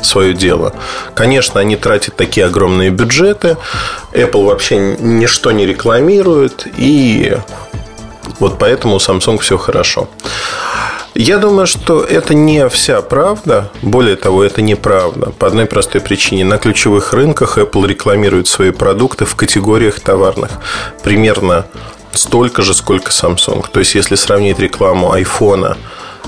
свое 0.01 0.33
дело. 0.33 0.73
Конечно, 1.15 1.61
они 1.61 1.77
тратят 1.77 2.17
такие 2.17 2.47
огромные 2.47 2.89
бюджеты. 2.89 3.59
Apple 4.13 4.47
вообще 4.47 4.79
ничто 4.79 5.51
не 5.53 5.67
рекламирует. 5.67 6.67
И 6.79 7.37
вот 8.39 8.59
поэтому 8.59 8.95
у 8.95 8.99
Samsung 8.99 9.39
все 9.41 9.59
хорошо. 9.59 10.09
Я 11.15 11.39
думаю, 11.39 11.69
что 11.69 12.03
это 12.03 12.35
не 12.35 12.69
вся 12.69 13.01
правда. 13.01 13.71
Более 13.83 14.17
того, 14.17 14.43
это 14.43 14.63
неправда. 14.63 15.31
По 15.31 15.47
одной 15.47 15.67
простой 15.67 16.01
причине. 16.01 16.45
На 16.45 16.59
ключевых 16.59 17.13
рынках 17.13 17.57
Apple 17.57 17.87
рекламирует 17.87 18.49
свои 18.49 18.73
продукты 18.73 19.25
в 19.25 19.37
категориях 19.37 20.01
товарных 20.01 20.51
примерно 21.05 21.67
столько 22.11 22.63
же, 22.63 22.75
сколько 22.75 23.13
Samsung. 23.13 23.65
То 23.73 23.79
есть, 23.79 23.95
если 23.95 24.17
сравнить 24.17 24.59
рекламу 24.59 25.15
iPhone 25.17 25.77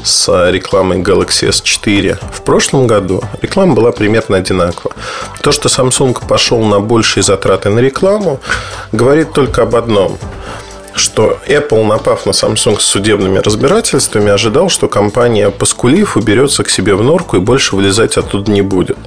с 0.04 0.50
рекламой 0.52 0.98
Galaxy 0.98 1.48
S4 1.48 2.18
в 2.32 2.42
прошлом 2.42 2.86
году, 2.86 3.24
реклама 3.42 3.74
была 3.74 3.90
примерно 3.90 4.36
одинакова. 4.36 4.94
То, 5.42 5.50
что 5.50 5.68
Samsung 5.68 6.16
пошел 6.28 6.62
на 6.62 6.78
большие 6.78 7.24
затраты 7.24 7.70
на 7.70 7.80
рекламу, 7.80 8.38
говорит 8.92 9.32
только 9.32 9.62
об 9.62 9.74
одном– 9.74 10.16
что 10.98 11.38
Apple, 11.46 11.84
напав 11.84 12.26
на 12.26 12.30
Samsung 12.30 12.80
с 12.80 12.84
судебными 12.84 13.38
разбирательствами, 13.38 14.30
ожидал, 14.30 14.68
что 14.68 14.88
компания, 14.88 15.50
поскулив, 15.50 16.16
уберется 16.16 16.64
к 16.64 16.70
себе 16.70 16.94
в 16.94 17.02
норку 17.02 17.36
и 17.36 17.40
больше 17.40 17.76
вылезать 17.76 18.16
оттуда 18.16 18.50
не 18.50 18.62
будет. 18.62 18.98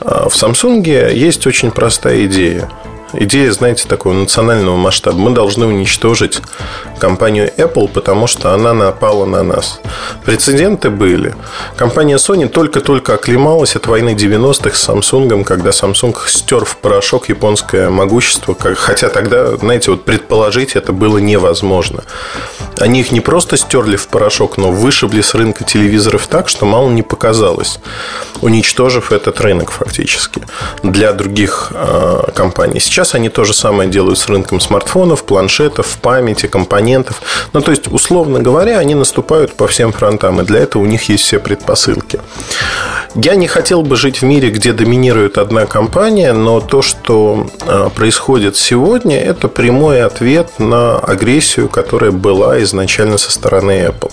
А 0.00 0.28
в 0.28 0.34
Samsung 0.34 1.12
есть 1.12 1.46
очень 1.46 1.70
простая 1.70 2.26
идея 2.26 2.70
идея, 3.16 3.52
знаете, 3.52 3.86
такого 3.88 4.12
национального 4.12 4.76
масштаба. 4.76 5.16
Мы 5.16 5.30
должны 5.30 5.66
уничтожить 5.66 6.40
компанию 6.98 7.50
Apple, 7.56 7.88
потому 7.88 8.26
что 8.26 8.52
она 8.52 8.72
напала 8.72 9.24
на 9.24 9.42
нас. 9.42 9.80
Прецеденты 10.24 10.90
были. 10.90 11.34
Компания 11.76 12.16
Sony 12.16 12.48
только-только 12.48 13.14
оклемалась 13.14 13.76
от 13.76 13.86
войны 13.86 14.10
90-х 14.10 14.76
с 14.76 14.88
Samsung, 14.88 15.44
когда 15.44 15.70
Samsung 15.70 16.16
стер 16.26 16.64
в 16.64 16.76
порошок 16.76 17.28
японское 17.28 17.90
могущество, 17.90 18.56
хотя 18.76 19.08
тогда, 19.08 19.56
знаете, 19.56 19.90
вот 19.90 20.04
предположить 20.04 20.76
это 20.76 20.92
было 20.92 21.18
невозможно. 21.18 22.04
Они 22.78 23.00
их 23.00 23.12
не 23.12 23.20
просто 23.20 23.56
стерли 23.56 23.96
в 23.96 24.08
порошок, 24.08 24.56
но 24.56 24.70
вышибли 24.70 25.20
с 25.20 25.34
рынка 25.34 25.64
телевизоров 25.64 26.26
так, 26.26 26.48
что 26.48 26.66
мало 26.66 26.90
не 26.90 27.02
показалось, 27.02 27.78
уничтожив 28.40 29.12
этот 29.12 29.40
рынок 29.40 29.70
фактически 29.70 30.42
для 30.82 31.12
других 31.12 31.72
э, 31.72 32.30
компаний. 32.34 32.80
Сейчас 32.80 33.14
они 33.14 33.28
то 33.28 33.44
же 33.44 33.54
самое 33.54 33.88
делают 33.88 34.18
с 34.18 34.28
рынком 34.28 34.60
смартфонов, 34.60 35.24
планшетов, 35.24 35.98
памяти, 36.00 36.46
компонентов. 36.46 36.84
Ну, 37.52 37.60
то 37.60 37.70
есть, 37.70 37.88
условно 37.90 38.40
говоря, 38.40 38.78
они 38.78 38.94
наступают 38.94 39.54
по 39.54 39.66
всем 39.66 39.92
фронтам, 39.92 40.40
и 40.40 40.44
для 40.44 40.60
этого 40.60 40.82
у 40.82 40.86
них 40.86 41.08
есть 41.08 41.24
все 41.24 41.38
предпосылки. 41.38 42.20
Я 43.14 43.36
не 43.36 43.46
хотел 43.46 43.82
бы 43.82 43.96
жить 43.96 44.22
в 44.22 44.24
мире, 44.24 44.50
где 44.50 44.72
доминирует 44.72 45.38
одна 45.38 45.66
компания, 45.66 46.32
но 46.32 46.60
то, 46.60 46.82
что 46.82 47.48
а, 47.66 47.88
происходит 47.90 48.56
сегодня, 48.56 49.20
это 49.20 49.48
прямой 49.48 50.02
ответ 50.02 50.58
на 50.58 50.98
агрессию, 50.98 51.68
которая 51.68 52.10
была 52.10 52.60
изначально 52.62 53.18
со 53.18 53.30
стороны 53.30 53.86
Apple. 53.86 54.12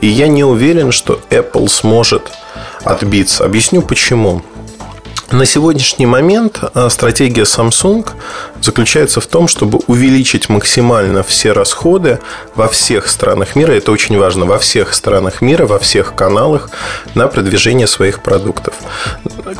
И 0.00 0.08
я 0.08 0.26
не 0.26 0.42
уверен, 0.42 0.90
что 0.90 1.20
Apple 1.30 1.68
сможет 1.68 2.32
отбиться. 2.84 3.44
Объясню 3.44 3.82
почему. 3.82 4.42
На 5.30 5.46
сегодняшний 5.46 6.06
момент 6.06 6.60
а, 6.74 6.90
стратегия 6.90 7.42
Samsung 7.42 8.08
заключается 8.60 9.20
в 9.20 9.26
том, 9.26 9.48
чтобы 9.48 9.80
увеличить 9.86 10.48
максимально 10.48 11.22
все 11.22 11.52
расходы 11.52 12.20
во 12.54 12.68
всех 12.68 13.08
странах 13.08 13.56
мира, 13.56 13.72
это 13.72 13.90
очень 13.90 14.18
важно, 14.18 14.44
во 14.44 14.58
всех 14.58 14.92
странах 14.92 15.40
мира, 15.40 15.66
во 15.66 15.78
всех 15.78 16.14
каналах 16.14 16.70
на 17.14 17.26
продвижение 17.26 17.86
своих 17.86 18.22
продуктов. 18.22 18.74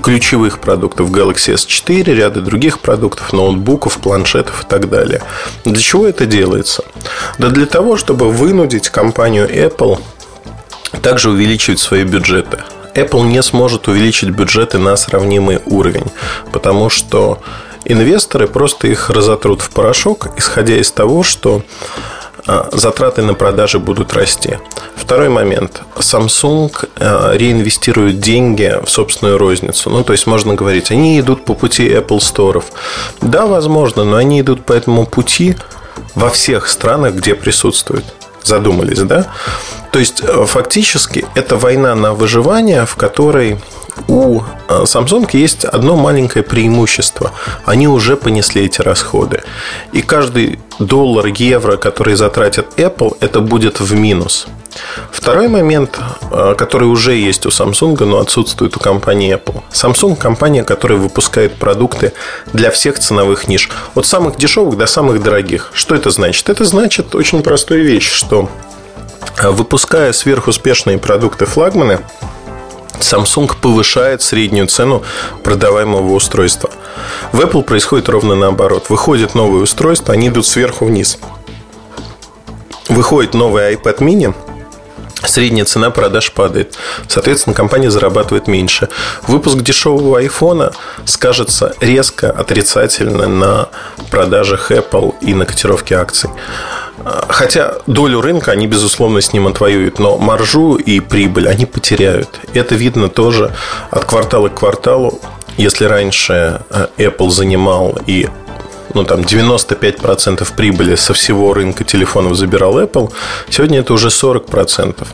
Ключевых 0.02 0.58
продуктов 0.58 1.10
Galaxy 1.10 1.54
S4, 1.54 2.14
ряда 2.14 2.40
других 2.40 2.80
продуктов, 2.80 3.32
ноутбуков, 3.32 3.98
планшетов 3.98 4.64
и 4.64 4.66
так 4.66 4.90
далее. 4.90 5.22
Для 5.64 5.80
чего 5.80 6.06
это 6.06 6.26
делается? 6.26 6.84
Да 7.38 7.48
для 7.48 7.66
того, 7.66 7.96
чтобы 7.96 8.30
вынудить 8.30 8.90
компанию 8.90 9.48
Apple 9.48 9.98
также 11.02 11.30
увеличивать 11.30 11.80
свои 11.80 12.04
бюджеты. 12.04 12.58
Apple 12.94 13.24
не 13.26 13.42
сможет 13.42 13.88
увеличить 13.88 14.30
бюджеты 14.30 14.78
на 14.78 14.96
сравнимый 14.96 15.60
уровень, 15.66 16.06
потому 16.52 16.90
что 16.90 17.40
инвесторы 17.84 18.46
просто 18.46 18.88
их 18.88 19.10
разотрут 19.10 19.60
в 19.60 19.70
порошок, 19.70 20.28
исходя 20.36 20.76
из 20.76 20.90
того, 20.90 21.22
что 21.22 21.62
а, 22.46 22.68
затраты 22.72 23.22
на 23.22 23.34
продажи 23.34 23.78
будут 23.78 24.12
расти. 24.12 24.58
Второй 24.96 25.28
момент. 25.28 25.82
Samsung 25.96 26.70
а, 26.96 27.32
реинвестирует 27.34 28.20
деньги 28.20 28.74
в 28.84 28.90
собственную 28.90 29.38
розницу. 29.38 29.90
Ну, 29.90 30.04
то 30.04 30.12
есть, 30.12 30.26
можно 30.26 30.54
говорить, 30.54 30.90
они 30.90 31.18
идут 31.18 31.44
по 31.44 31.54
пути 31.54 31.88
Apple 31.88 32.18
Store. 32.18 32.62
Да, 33.20 33.46
возможно, 33.46 34.04
но 34.04 34.16
они 34.16 34.40
идут 34.40 34.64
по 34.64 34.72
этому 34.72 35.06
пути 35.06 35.56
во 36.14 36.28
всех 36.28 36.68
странах, 36.68 37.14
где 37.14 37.34
присутствуют. 37.34 38.04
Задумались, 38.42 38.98
да? 39.00 39.26
То 39.94 40.00
есть, 40.00 40.22
э, 40.24 40.44
фактически, 40.46 41.24
это 41.36 41.56
война 41.56 41.94
на 41.94 42.14
выживание, 42.14 42.84
в 42.84 42.96
которой 42.96 43.58
у 44.08 44.40
э, 44.40 44.82
Samsung 44.86 45.28
есть 45.32 45.64
одно 45.64 45.94
маленькое 45.94 46.42
преимущество. 46.42 47.30
Они 47.64 47.86
уже 47.86 48.16
понесли 48.16 48.64
эти 48.64 48.82
расходы. 48.82 49.44
И 49.92 50.02
каждый 50.02 50.58
доллар, 50.80 51.26
евро, 51.26 51.76
который 51.76 52.16
затратит 52.16 52.66
Apple, 52.76 53.16
это 53.20 53.38
будет 53.40 53.78
в 53.78 53.94
минус. 53.94 54.48
Второй 55.12 55.46
момент, 55.46 56.00
э, 56.32 56.56
который 56.58 56.88
уже 56.88 57.14
есть 57.14 57.46
у 57.46 57.50
Samsung, 57.50 58.04
но 58.04 58.18
отсутствует 58.18 58.76
у 58.76 58.80
компании 58.80 59.32
Apple. 59.32 59.62
Samsung– 59.70 60.16
компания, 60.18 60.64
которая 60.64 60.98
выпускает 60.98 61.54
продукты 61.54 62.12
для 62.52 62.72
всех 62.72 62.98
ценовых 62.98 63.46
ниш. 63.46 63.70
От 63.94 64.06
самых 64.06 64.38
дешевых 64.38 64.76
до 64.76 64.86
самых 64.86 65.22
дорогих. 65.22 65.70
Что 65.72 65.94
это 65.94 66.10
значит? 66.10 66.48
Это 66.48 66.64
значит 66.64 67.14
очень 67.14 67.44
простую 67.44 67.84
вещь, 67.84 68.10
что 68.10 68.48
выпуская 69.42 70.12
сверхуспешные 70.12 70.98
продукты 70.98 71.46
флагманы, 71.46 72.00
Samsung 73.00 73.52
повышает 73.60 74.22
среднюю 74.22 74.66
цену 74.66 75.02
продаваемого 75.42 76.12
устройства. 76.12 76.70
В 77.32 77.40
Apple 77.40 77.62
происходит 77.62 78.08
ровно 78.08 78.34
наоборот. 78.34 78.88
Выходит 78.88 79.34
новое 79.34 79.62
устройство, 79.62 80.14
они 80.14 80.28
идут 80.28 80.46
сверху 80.46 80.86
вниз. 80.86 81.18
Выходит 82.88 83.34
новый 83.34 83.74
iPad 83.74 83.98
mini, 83.98 84.34
средняя 85.26 85.64
цена 85.64 85.90
продаж 85.90 86.32
падает. 86.32 86.76
Соответственно, 87.08 87.54
компания 87.54 87.90
зарабатывает 87.90 88.46
меньше. 88.46 88.88
Выпуск 89.26 89.58
дешевого 89.58 90.18
айфона 90.18 90.72
скажется 91.04 91.74
резко 91.80 92.30
отрицательно 92.30 93.26
на 93.26 93.68
продажах 94.10 94.70
Apple 94.70 95.14
и 95.20 95.34
на 95.34 95.46
котировке 95.46 95.96
акций. 95.96 96.30
Хотя 97.28 97.74
долю 97.86 98.20
рынка 98.20 98.52
они, 98.52 98.66
безусловно, 98.66 99.20
с 99.20 99.32
ним 99.32 99.46
отвоюют, 99.46 99.98
но 99.98 100.16
маржу 100.16 100.76
и 100.76 101.00
прибыль 101.00 101.48
они 101.48 101.66
потеряют. 101.66 102.40
Это 102.54 102.74
видно 102.76 103.08
тоже 103.08 103.52
от 103.90 104.04
квартала 104.04 104.48
к 104.48 104.54
кварталу. 104.54 105.20
Если 105.56 105.84
раньше 105.84 106.62
э, 106.70 106.86
Apple 106.98 107.30
занимал 107.30 107.98
и 108.06 108.28
ну, 108.94 109.04
там 109.04 109.20
95% 109.20 110.46
прибыли 110.56 110.94
со 110.94 111.14
всего 111.14 111.52
рынка 111.52 111.84
телефонов 111.84 112.36
забирал 112.36 112.80
Apple, 112.80 113.12
сегодня 113.50 113.80
это 113.80 113.92
уже 113.92 114.08
40%, 114.08 115.06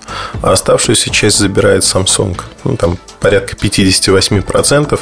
а 0.42 0.52
оставшуюся 0.52 1.10
часть 1.10 1.38
забирает 1.38 1.82
Samsung. 1.82 2.38
Ну, 2.64 2.76
там 2.76 2.98
порядка 3.20 3.56
58%, 3.56 5.00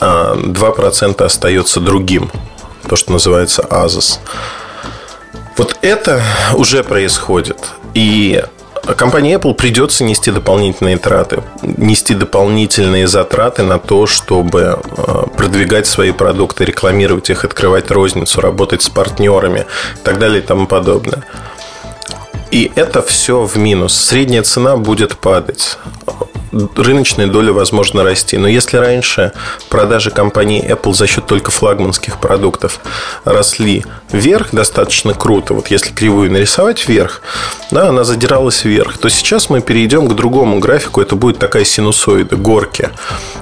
а 0.00 0.34
2% 0.36 1.24
остается 1.24 1.80
другим, 1.80 2.30
то, 2.88 2.96
что 2.96 3.12
называется 3.12 3.62
Asus. 3.62 4.18
Вот 5.60 5.76
это 5.82 6.22
уже 6.54 6.82
происходит. 6.82 7.58
И 7.92 8.42
компании 8.96 9.36
Apple 9.36 9.52
придется 9.52 10.04
нести 10.04 10.30
дополнительные 10.30 10.96
траты, 10.96 11.42
нести 11.60 12.14
дополнительные 12.14 13.06
затраты 13.06 13.62
на 13.62 13.78
то, 13.78 14.06
чтобы 14.06 14.80
э, 14.80 15.24
продвигать 15.36 15.86
свои 15.86 16.12
продукты, 16.12 16.64
рекламировать 16.64 17.28
их, 17.28 17.44
открывать 17.44 17.90
розницу, 17.90 18.40
работать 18.40 18.80
с 18.80 18.88
партнерами 18.88 19.66
и 19.96 20.02
так 20.02 20.18
далее 20.18 20.42
и 20.42 20.46
тому 20.46 20.66
подобное. 20.66 21.24
И 22.50 22.72
это 22.74 23.02
все 23.02 23.42
в 23.42 23.58
минус. 23.58 23.94
Средняя 23.94 24.42
цена 24.42 24.78
будет 24.78 25.18
падать 25.18 25.76
рыночная 26.52 27.26
доля, 27.26 27.52
возможно, 27.52 28.02
расти. 28.02 28.36
Но 28.36 28.48
если 28.48 28.76
раньше 28.76 29.32
продажи 29.68 30.10
компании 30.10 30.64
Apple 30.68 30.94
за 30.94 31.06
счет 31.06 31.26
только 31.26 31.50
флагманских 31.50 32.18
продуктов 32.18 32.80
росли 33.24 33.84
вверх 34.10 34.48
достаточно 34.52 35.14
круто, 35.14 35.54
вот 35.54 35.68
если 35.68 35.92
кривую 35.92 36.30
нарисовать 36.30 36.88
вверх, 36.88 37.22
да, 37.70 37.88
она 37.88 38.04
задиралась 38.04 38.64
вверх, 38.64 38.98
то 38.98 39.08
сейчас 39.08 39.50
мы 39.50 39.60
перейдем 39.60 40.08
к 40.08 40.14
другому 40.14 40.58
графику, 40.58 41.00
это 41.00 41.16
будет 41.16 41.38
такая 41.38 41.64
синусоида, 41.64 42.36
горки. 42.36 42.90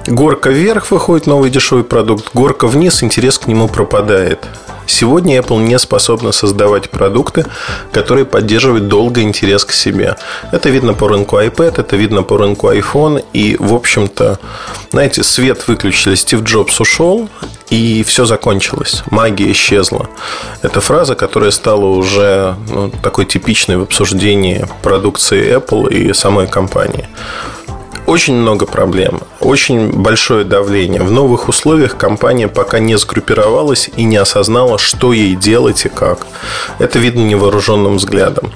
Горка 0.07 0.51
вверх 0.51 0.91
выходит 0.91 1.27
новый 1.27 1.51
дешевый 1.51 1.85
продукт, 1.85 2.31
горка 2.35 2.67
вниз, 2.67 3.03
интерес 3.03 3.39
к 3.39 3.47
нему 3.47 3.69
пропадает. 3.69 4.47
Сегодня 4.89 5.39
Apple 5.39 5.61
не 5.61 5.79
способна 5.79 6.33
создавать 6.33 6.89
продукты, 6.89 7.45
которые 7.93 8.25
поддерживают 8.25 8.89
долго 8.89 9.21
интерес 9.21 9.65
к 9.67 9.73
себе. 9.73 10.17
Это 10.51 10.71
видно 10.71 10.95
по 10.95 11.09
рынку 11.09 11.37
iPad, 11.37 11.81
это 11.81 11.97
видно 11.97 12.23
по 12.23 12.39
рынку 12.39 12.73
iPhone. 12.73 13.23
И, 13.35 13.57
в 13.61 13.75
общем-то, 13.75 14.39
знаете, 14.91 15.23
свет 15.23 15.69
выключили, 15.69 16.15
Стив 16.15 16.43
Джобс 16.43 16.81
ушел, 16.81 17.29
и 17.69 18.03
все 18.03 18.25
закончилось. 18.25 19.03
Магия 19.11 19.53
исчезла. 19.53 20.09
Это 20.63 20.81
фраза, 20.81 21.15
которая 21.15 21.51
стала 21.51 21.85
уже 21.85 22.57
ну, 22.71 22.91
такой 23.03 23.27
типичной 23.27 23.77
в 23.77 23.83
обсуждении 23.83 24.67
продукции 24.83 25.55
Apple 25.59 25.93
и 25.93 26.15
самой 26.15 26.47
компании 26.47 27.09
очень 28.09 28.35
много 28.35 28.65
проблем, 28.65 29.21
очень 29.39 29.93
большое 29.93 30.43
давление. 30.43 31.03
В 31.03 31.11
новых 31.11 31.49
условиях 31.49 31.99
компания 31.99 32.49
пока 32.49 32.79
не 32.79 32.97
сгруппировалась 32.97 33.91
и 33.97 34.05
не 34.05 34.17
осознала, 34.17 34.79
что 34.79 35.13
ей 35.13 35.37
делать 35.37 35.85
и 35.85 35.91
как. 35.91 36.27
Это 36.79 36.99
видно 36.99 37.21
невооруженным 37.21 37.99
взглядом. 37.99 38.53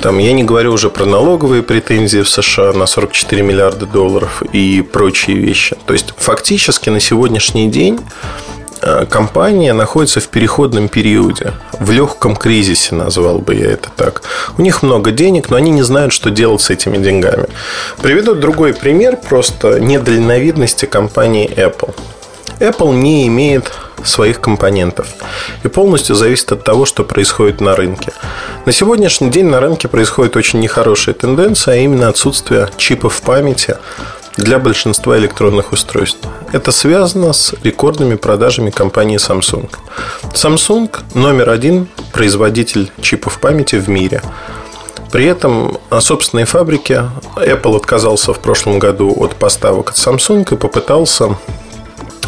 Там, 0.00 0.18
я 0.18 0.32
не 0.32 0.44
говорю 0.44 0.72
уже 0.72 0.90
про 0.90 1.04
налоговые 1.04 1.64
претензии 1.64 2.20
в 2.20 2.28
США 2.28 2.72
на 2.72 2.86
44 2.86 3.42
миллиарда 3.42 3.86
долларов 3.86 4.42
и 4.52 4.80
прочие 4.80 5.36
вещи. 5.36 5.76
То 5.86 5.92
есть, 5.92 6.14
фактически 6.16 6.88
на 6.88 7.00
сегодняшний 7.00 7.68
день 7.68 7.98
компания 9.08 9.72
находится 9.72 10.20
в 10.20 10.28
переходном 10.28 10.88
периоде, 10.88 11.52
в 11.78 11.90
легком 11.90 12.36
кризисе, 12.36 12.94
назвал 12.94 13.38
бы 13.38 13.54
я 13.54 13.70
это 13.70 13.88
так. 13.94 14.22
У 14.58 14.62
них 14.62 14.82
много 14.82 15.10
денег, 15.10 15.50
но 15.50 15.56
они 15.56 15.70
не 15.70 15.82
знают, 15.82 16.12
что 16.12 16.30
делать 16.30 16.60
с 16.60 16.70
этими 16.70 16.98
деньгами. 16.98 17.46
Приведу 18.02 18.34
другой 18.34 18.74
пример 18.74 19.16
просто 19.16 19.80
недальновидности 19.80 20.86
компании 20.86 21.48
Apple. 21.48 21.94
Apple 22.58 22.94
не 22.94 23.26
имеет 23.28 23.72
своих 24.04 24.40
компонентов 24.40 25.06
и 25.62 25.68
полностью 25.68 26.16
зависит 26.16 26.52
от 26.52 26.64
того, 26.64 26.86
что 26.86 27.04
происходит 27.04 27.60
на 27.60 27.76
рынке. 27.76 28.12
На 28.66 28.72
сегодняшний 28.72 29.30
день 29.30 29.46
на 29.46 29.60
рынке 29.60 29.88
происходит 29.88 30.36
очень 30.36 30.60
нехорошая 30.60 31.14
тенденция, 31.14 31.74
а 31.74 31.76
именно 31.76 32.08
отсутствие 32.08 32.68
чипов 32.76 33.20
памяти 33.22 33.76
для 34.36 34.58
большинства 34.58 35.18
электронных 35.18 35.72
устройств. 35.72 36.26
Это 36.52 36.72
связано 36.72 37.32
с 37.32 37.54
рекордными 37.62 38.16
продажами 38.16 38.70
компании 38.70 39.18
Samsung. 39.18 39.70
Samsung 40.32 40.90
номер 41.14 41.50
один 41.50 41.88
производитель 42.12 42.90
чипов 43.00 43.40
памяти 43.40 43.76
в 43.76 43.88
мире. 43.88 44.22
При 45.10 45.26
этом 45.26 45.78
на 45.90 46.00
собственной 46.00 46.44
фабрике 46.44 47.10
Apple 47.36 47.76
отказался 47.76 48.32
в 48.32 48.40
прошлом 48.40 48.78
году 48.78 49.14
от 49.18 49.36
поставок 49.36 49.90
от 49.90 49.96
Samsung 49.96 50.54
и 50.54 50.56
попытался 50.56 51.36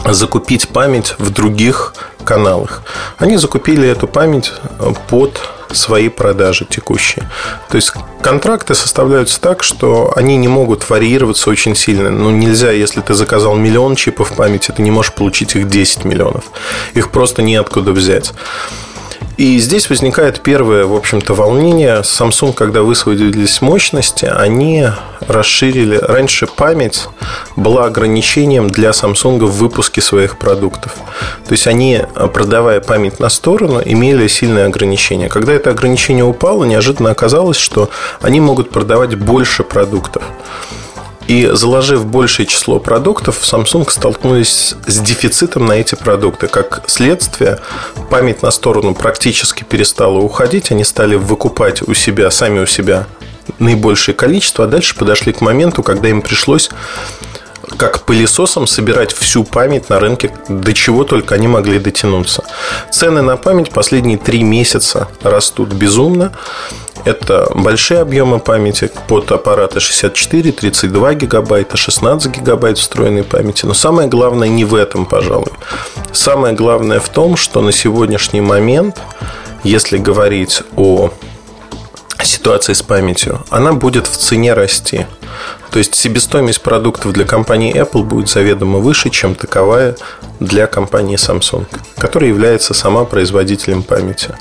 закупить 0.06 0.68
память 0.68 1.14
в 1.18 1.30
других 1.30 1.94
каналах. 2.24 2.82
Они 3.18 3.38
закупили 3.38 3.88
эту 3.88 4.06
память 4.06 4.52
под 5.08 5.40
свои 5.74 6.08
продажи 6.08 6.64
текущие. 6.64 7.28
То 7.68 7.76
есть 7.76 7.92
контракты 8.22 8.74
составляются 8.74 9.40
так, 9.40 9.62
что 9.62 10.12
они 10.16 10.37
не 10.37 10.48
могут 10.48 10.88
варьироваться 10.88 11.50
очень 11.50 11.74
сильно. 11.74 12.10
Ну, 12.10 12.30
нельзя, 12.30 12.70
если 12.70 13.00
ты 13.00 13.14
заказал 13.14 13.56
миллион 13.56 13.96
чипов 13.96 14.34
памяти, 14.37 14.72
ты 14.76 14.82
не 14.82 14.90
можешь 14.90 15.12
получить 15.12 15.56
их 15.56 15.68
10 15.68 16.04
миллионов. 16.04 16.44
Их 16.94 17.10
просто 17.10 17.42
неоткуда 17.42 17.92
взять. 17.92 18.32
И 19.37 19.59
здесь 19.59 19.90
возникает 19.90 20.40
первое, 20.40 20.87
в 20.87 20.94
общем-то, 20.94 21.35
волнение. 21.35 22.03
Samsung, 22.03 22.53
когда 22.53 22.83
высвободились 22.83 23.61
мощности, 23.61 24.27
они 24.27 24.88
расширили. 25.27 25.96
Раньше 25.96 26.46
память 26.46 27.09
была 27.57 27.87
ограничением 27.87 28.68
для 28.68 28.90
Samsung 28.90 29.44
в 29.44 29.59
выпуске 29.59 30.00
своих 30.00 30.38
продуктов. 30.38 30.94
То 31.46 31.53
есть 31.53 31.66
они, 31.66 32.03
продавая 32.33 32.81
память 32.81 33.20
на 33.20 33.29
сторону, 33.29 33.81
имели 33.85 34.29
сильные 34.29 34.66
ограничения. 34.66 35.29
Когда 35.29 35.53
это 35.53 35.70
ограничение 35.70 36.24
упало, 36.24 36.64
неожиданно 36.64 37.11
оказалось, 37.11 37.57
что 37.57 37.90
они 38.20 38.40
могут 38.40 38.70
продавать 38.70 39.16
больше 39.16 39.64
продуктов. 39.64 40.22
И 41.26 41.48
заложив 41.52 42.04
большее 42.04 42.46
число 42.46 42.78
продуктов, 42.78 43.40
Samsung 43.42 43.88
столкнулись 43.90 44.74
с 44.87 45.00
дефицитом 45.00 45.64
на 45.66 45.72
эти 45.72 45.94
продукты. 45.94 46.48
Как 46.48 46.84
следствие, 46.87 47.60
память 48.10 48.42
на 48.42 48.50
сторону 48.50 48.94
практически 48.94 49.64
перестала 49.64 50.18
уходить. 50.18 50.70
Они 50.70 50.84
стали 50.84 51.14
выкупать 51.14 51.80
у 51.82 51.94
себя, 51.94 52.30
сами 52.30 52.60
у 52.60 52.66
себя 52.66 53.06
наибольшее 53.58 54.14
количество, 54.14 54.64
а 54.64 54.68
дальше 54.68 54.96
подошли 54.96 55.32
к 55.32 55.40
моменту, 55.40 55.82
когда 55.82 56.08
им 56.08 56.20
пришлось 56.20 56.70
как 57.76 58.00
пылесосом 58.00 58.66
собирать 58.66 59.12
всю 59.12 59.44
память 59.44 59.88
на 59.90 60.00
рынке, 60.00 60.32
до 60.48 60.72
чего 60.72 61.04
только 61.04 61.34
они 61.34 61.48
могли 61.48 61.78
дотянуться. 61.78 62.44
Цены 62.90 63.22
на 63.22 63.37
память 63.37 63.70
последние 63.70 64.18
три 64.18 64.42
месяца 64.42 65.08
растут 65.22 65.72
безумно. 65.72 66.32
Это 67.04 67.50
большие 67.54 68.00
объемы 68.00 68.38
памяти 68.38 68.90
под 69.08 69.30
аппараты 69.30 69.78
64, 69.78 70.52
32 70.52 71.14
гигабайта, 71.14 71.76
16 71.76 72.34
гигабайт 72.37 72.78
встроенной 72.78 73.24
памяти. 73.24 73.66
Но 73.66 73.74
самое 73.74 74.08
главное 74.08 74.48
не 74.48 74.64
в 74.64 74.74
этом, 74.74 75.04
пожалуй. 75.04 75.52
Самое 76.12 76.54
главное 76.54 77.00
в 77.00 77.08
том, 77.10 77.37
что 77.37 77.60
на 77.60 77.72
сегодняшний 77.72 78.40
момент, 78.40 79.02
если 79.64 79.98
говорить 79.98 80.62
о 80.76 81.10
ситуации 82.22 82.72
с 82.72 82.82
памятью, 82.82 83.44
она 83.50 83.72
будет 83.72 84.06
в 84.06 84.16
цене 84.16 84.54
расти. 84.54 85.06
То 85.74 85.78
есть 85.78 85.96
себестоимость 85.96 86.62
продуктов 86.62 87.12
для 87.12 87.24
компании 87.24 87.74
Apple 87.74 88.04
будет 88.04 88.28
заведомо 88.28 88.78
выше, 88.78 89.10
чем 89.10 89.34
таковая 89.34 89.96
для 90.38 90.68
компании 90.68 91.16
Samsung, 91.16 91.66
которая 91.98 92.30
является 92.30 92.74
сама 92.74 93.04
производителем 93.04 93.82
памяти. 93.82 94.37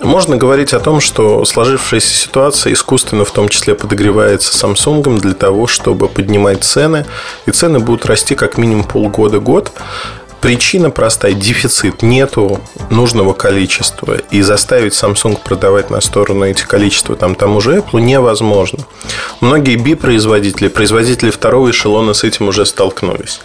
Можно 0.00 0.38
говорить 0.38 0.72
о 0.72 0.80
том, 0.80 1.00
что 1.02 1.44
сложившаяся 1.44 2.14
ситуация 2.14 2.72
искусственно 2.72 3.26
в 3.26 3.32
том 3.32 3.50
числе 3.50 3.74
подогревается 3.74 4.54
Samsung 4.54 5.20
для 5.20 5.34
того, 5.34 5.66
чтобы 5.66 6.08
поднимать 6.08 6.64
цены, 6.64 7.04
и 7.44 7.50
цены 7.50 7.78
будут 7.78 8.06
расти 8.06 8.34
как 8.34 8.56
минимум 8.56 8.84
полгода-год. 8.84 9.72
Причина 10.46 10.90
простая– 10.90 11.32
дефицит. 11.34 12.02
Нету 12.02 12.60
нужного 12.88 13.32
количества. 13.32 14.18
И 14.30 14.42
заставить 14.42 14.92
Samsung 14.92 15.40
продавать 15.42 15.90
на 15.90 16.00
сторону 16.00 16.44
эти 16.44 16.62
количества 16.62 17.16
там, 17.16 17.34
тому 17.34 17.60
же 17.60 17.78
Apple 17.78 18.00
невозможно. 18.00 18.84
Многие 19.40 19.74
B-производители, 19.74 20.68
производители 20.68 21.32
второго 21.32 21.72
эшелона 21.72 22.14
с 22.14 22.22
этим 22.22 22.46
уже 22.46 22.64
столкнулись. 22.64 23.40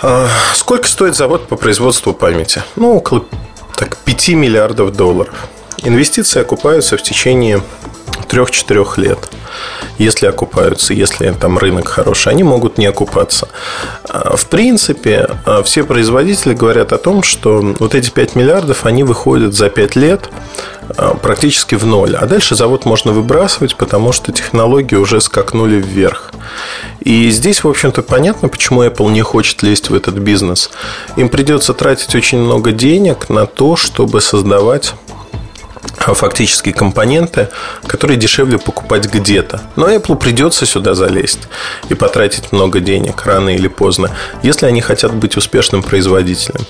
А, 0.00 0.28
сколько 0.54 0.86
стоит 0.86 1.16
завод 1.16 1.48
по 1.48 1.56
производству 1.56 2.12
памяти? 2.12 2.62
Ну, 2.76 2.94
около 2.94 3.24
так, 3.74 3.96
5 3.96 4.28
миллиардов 4.28 4.94
долларов. 4.94 5.34
Инвестиции 5.82 6.40
окупаются 6.40 6.96
в 6.96 7.02
течение 7.02 7.60
3-4 8.24 9.00
лет. 9.00 9.18
Если 9.98 10.26
окупаются, 10.26 10.92
если 10.94 11.30
там 11.30 11.58
рынок 11.58 11.88
хороший, 11.88 12.32
они 12.32 12.42
могут 12.42 12.78
не 12.78 12.86
окупаться. 12.86 13.48
А, 14.08 14.36
в 14.36 14.46
принципе, 14.46 15.28
а, 15.44 15.62
все 15.62 15.84
производители 15.84 16.54
говорят 16.54 16.92
о 16.92 16.98
том, 16.98 17.22
что 17.22 17.74
вот 17.78 17.94
эти 17.94 18.10
5 18.10 18.34
миллиардов, 18.34 18.86
они 18.86 19.04
выходят 19.04 19.54
за 19.54 19.70
5 19.70 19.96
лет 19.96 20.28
а, 20.96 21.14
практически 21.14 21.76
в 21.76 21.86
ноль. 21.86 22.16
А 22.16 22.26
дальше 22.26 22.56
завод 22.56 22.84
можно 22.84 23.12
выбрасывать, 23.12 23.76
потому 23.76 24.12
что 24.12 24.32
технологии 24.32 24.96
уже 24.96 25.20
скакнули 25.20 25.76
вверх. 25.76 26.32
И 27.00 27.30
здесь, 27.30 27.62
в 27.62 27.68
общем-то, 27.68 28.02
понятно, 28.02 28.48
почему 28.48 28.82
Apple 28.82 29.10
не 29.10 29.22
хочет 29.22 29.62
лезть 29.62 29.90
в 29.90 29.94
этот 29.94 30.14
бизнес. 30.14 30.70
Им 31.16 31.28
придется 31.28 31.74
тратить 31.74 32.14
очень 32.14 32.38
много 32.38 32.72
денег 32.72 33.28
на 33.28 33.46
то, 33.46 33.76
чтобы 33.76 34.20
создавать 34.20 34.94
фактически 35.98 36.72
компоненты, 36.72 37.48
которые 37.86 38.18
дешевле 38.18 38.58
покупать 38.58 39.06
где-то. 39.06 39.60
Но 39.76 39.88
Apple 39.90 40.16
придется 40.16 40.66
сюда 40.66 40.94
залезть 40.94 41.40
и 41.88 41.94
потратить 41.94 42.52
много 42.52 42.80
денег 42.80 43.24
рано 43.24 43.50
или 43.50 43.68
поздно, 43.68 44.10
если 44.42 44.66
они 44.66 44.80
хотят 44.80 45.14
быть 45.14 45.36
успешным 45.36 45.82
производителем. 45.82 46.66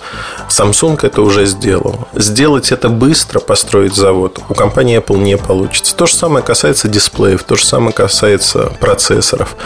Samsung 0.49 0.99
это 1.03 1.23
уже 1.23 1.47
сделал. 1.47 2.09
Сделать 2.15 2.71
это 2.71 2.89
быстро, 2.89 3.41
построить 3.41 3.95
завод, 3.95 4.39
у 4.49 4.55
компании 4.55 4.99
Apple 4.99 5.19
не 5.19 5.37
получится. 5.37 5.97
То 5.97 6.07
же 6.07 6.15
самое 6.15 6.45
касается 6.45 6.89
дисплеев, 6.89 7.43
то 7.43 7.57
же 7.57 7.65
самое 7.65 7.93
касается 7.93 8.73
процессоров. 8.81 9.57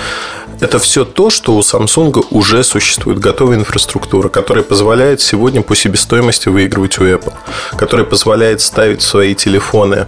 Это 0.61 0.81
все 0.81 1.05
то, 1.05 1.31
что 1.31 1.55
у 1.55 1.61
Samsung 1.61 2.27
уже 2.31 2.65
существует 2.65 3.21
готовая 3.21 3.59
инфраструктура, 3.59 4.29
которая 4.29 4.65
позволяет 4.65 5.21
сегодня 5.21 5.63
по 5.63 5.77
себестоимости 5.77 6.49
выигрывать 6.49 6.99
у 6.99 7.05
Apple, 7.05 7.33
которая 7.77 8.05
позволяет 8.05 8.61
ставить 8.61 9.01
в 9.01 9.07
свои 9.07 9.37
телефоны, 9.37 10.07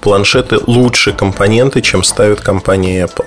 планшеты 0.00 0.58
лучше 0.66 1.12
компоненты, 1.12 1.80
чем 1.80 2.02
ставит 2.02 2.40
компания 2.40 3.04
Apple. 3.04 3.26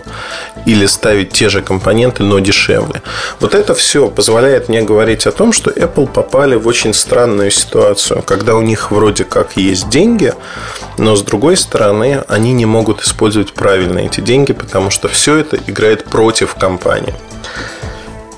Или 0.65 0.85
ставить 0.87 1.31
те 1.31 1.47
же 1.47 1.61
компоненты, 1.61 2.23
но 2.23 2.39
дешевле. 2.39 3.01
Вот 3.39 3.55
это 3.55 3.73
все 3.73 4.09
позволяет 4.09 4.67
мне 4.67 4.81
говорить 4.81 5.25
о 5.25 5.31
том, 5.31 5.53
что 5.53 5.71
Apple 5.71 6.07
попали 6.07 6.55
в 6.55 6.67
очень 6.67 6.93
странную 6.93 7.49
ситуацию, 7.49 8.21
когда 8.23 8.55
у 8.55 8.61
них 8.61 8.91
вроде 8.91 9.23
как 9.23 9.55
есть 9.55 9.89
деньги, 9.89 10.33
но 10.97 11.15
с 11.15 11.21
другой 11.21 11.57
стороны 11.57 12.23
они 12.27 12.53
не 12.53 12.65
могут 12.65 13.03
использовать 13.03 13.53
правильно 13.53 13.99
эти 13.99 14.21
деньги, 14.21 14.53
потому 14.53 14.89
что 14.89 15.07
все 15.07 15.37
это 15.37 15.57
играет 15.67 16.05
против 16.05 16.55
компании. 16.55 17.13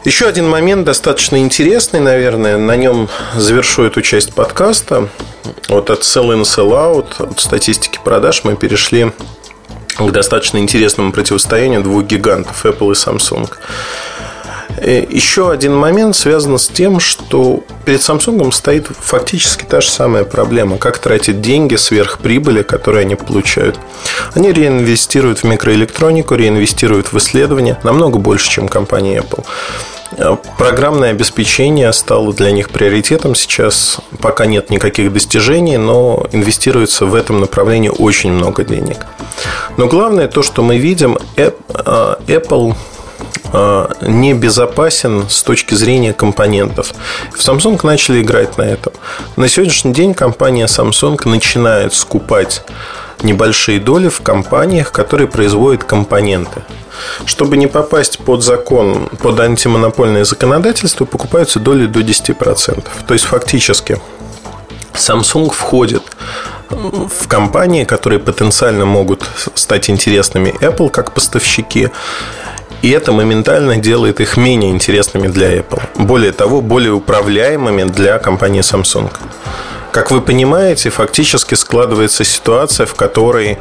Еще 0.05 0.27
один 0.27 0.47
момент 0.47 0.85
достаточно 0.85 1.37
интересный, 1.37 1.99
наверное, 1.99 2.57
на 2.57 2.75
нем 2.75 3.09
завершу 3.35 3.83
эту 3.83 4.01
часть 4.01 4.33
подкаста. 4.33 5.09
Вот 5.67 5.89
от 5.89 6.01
sell-in, 6.01 6.43
sell-out, 6.43 7.31
от 7.31 7.39
статистики 7.39 7.99
продаж 8.03 8.43
мы 8.43 8.55
перешли 8.55 9.11
к 9.97 10.11
достаточно 10.11 10.57
интересному 10.57 11.11
противостоянию 11.11 11.81
двух 11.81 12.05
гигантов 12.05 12.65
Apple 12.65 12.91
и 12.91 12.95
Samsung. 12.95 13.49
Э, 14.77 15.05
еще 15.09 15.51
один 15.51 15.75
момент 15.75 16.15
связан 16.15 16.57
с 16.57 16.69
тем, 16.69 16.99
что 16.99 17.63
перед 17.89 18.01
Samsung 18.01 18.51
стоит 18.51 18.85
фактически 18.99 19.65
та 19.65 19.81
же 19.81 19.89
самая 19.89 20.23
проблема. 20.23 20.77
Как 20.77 20.99
тратить 20.99 21.41
деньги 21.41 21.75
сверх 21.75 22.19
прибыли, 22.19 22.61
которые 22.61 23.01
они 23.01 23.15
получают. 23.15 23.79
Они 24.35 24.51
реинвестируют 24.51 25.39
в 25.39 25.43
микроэлектронику, 25.45 26.35
реинвестируют 26.35 27.11
в 27.11 27.17
исследования 27.17 27.79
намного 27.81 28.19
больше, 28.19 28.47
чем 28.47 28.67
компания 28.67 29.17
Apple. 29.17 29.43
Э, 30.11 30.37
программное 30.59 31.09
обеспечение 31.09 31.91
стало 31.91 32.31
для 32.31 32.51
них 32.51 32.69
приоритетом 32.69 33.33
сейчас. 33.33 33.97
Пока 34.21 34.45
нет 34.45 34.69
никаких 34.69 35.11
достижений, 35.11 35.77
но 35.77 36.27
инвестируется 36.31 37.07
в 37.07 37.15
этом 37.15 37.39
направлении 37.39 37.89
очень 37.89 38.31
много 38.31 38.63
денег. 38.63 39.07
Но 39.77 39.87
главное 39.87 40.27
то, 40.27 40.43
что 40.43 40.61
мы 40.61 40.77
видим, 40.77 41.17
э, 41.37 41.51
Apple 42.27 42.75
а, 43.51 43.91
не 44.01 44.33
безопасен 44.33 45.27
с 45.29 45.43
точки 45.43 45.73
зрения 45.73 46.13
компонентов. 46.13 46.93
В 47.33 47.39
Samsung 47.39 47.79
начали 47.83 48.21
играть 48.21 48.57
на 48.57 48.63
этом. 48.63 48.93
На 49.35 49.47
сегодняшний 49.47 49.93
день 49.93 50.13
компания 50.13 50.65
Samsung 50.65 51.27
начинает 51.27 51.93
скупать 51.93 52.63
небольшие 53.23 53.79
доли 53.79 54.09
в 54.09 54.21
компаниях, 54.21 54.91
которые 54.91 55.27
производят 55.27 55.83
компоненты. 55.83 56.61
Чтобы 57.25 57.57
не 57.57 57.67
попасть 57.67 58.19
под 58.19 58.43
закон, 58.43 59.09
под 59.21 59.39
антимонопольное 59.39 60.25
законодательство, 60.25 61.05
покупаются 61.05 61.59
доли 61.59 61.85
до 61.85 62.01
10%. 62.01 62.87
То 63.07 63.13
есть 63.13 63.25
фактически 63.25 63.99
Samsung 64.93 65.51
входит 65.51 66.03
в 66.69 67.27
компании, 67.27 67.83
которые 67.83 68.19
потенциально 68.19 68.85
могут 68.85 69.27
стать 69.55 69.89
интересными 69.89 70.53
Apple 70.59 70.89
как 70.89 71.13
поставщики 71.13 71.89
и 72.81 72.89
это 72.91 73.11
моментально 73.11 73.77
делает 73.77 74.19
их 74.19 74.37
менее 74.37 74.71
интересными 74.71 75.27
для 75.27 75.57
Apple. 75.57 75.81
Более 75.95 76.31
того, 76.31 76.61
более 76.61 76.93
управляемыми 76.93 77.83
для 77.83 78.19
компании 78.19 78.61
Samsung. 78.61 79.11
Как 79.91 80.11
вы 80.11 80.21
понимаете, 80.21 80.89
фактически 80.89 81.55
складывается 81.55 82.23
ситуация, 82.23 82.85
в 82.85 82.93
которой 82.93 83.57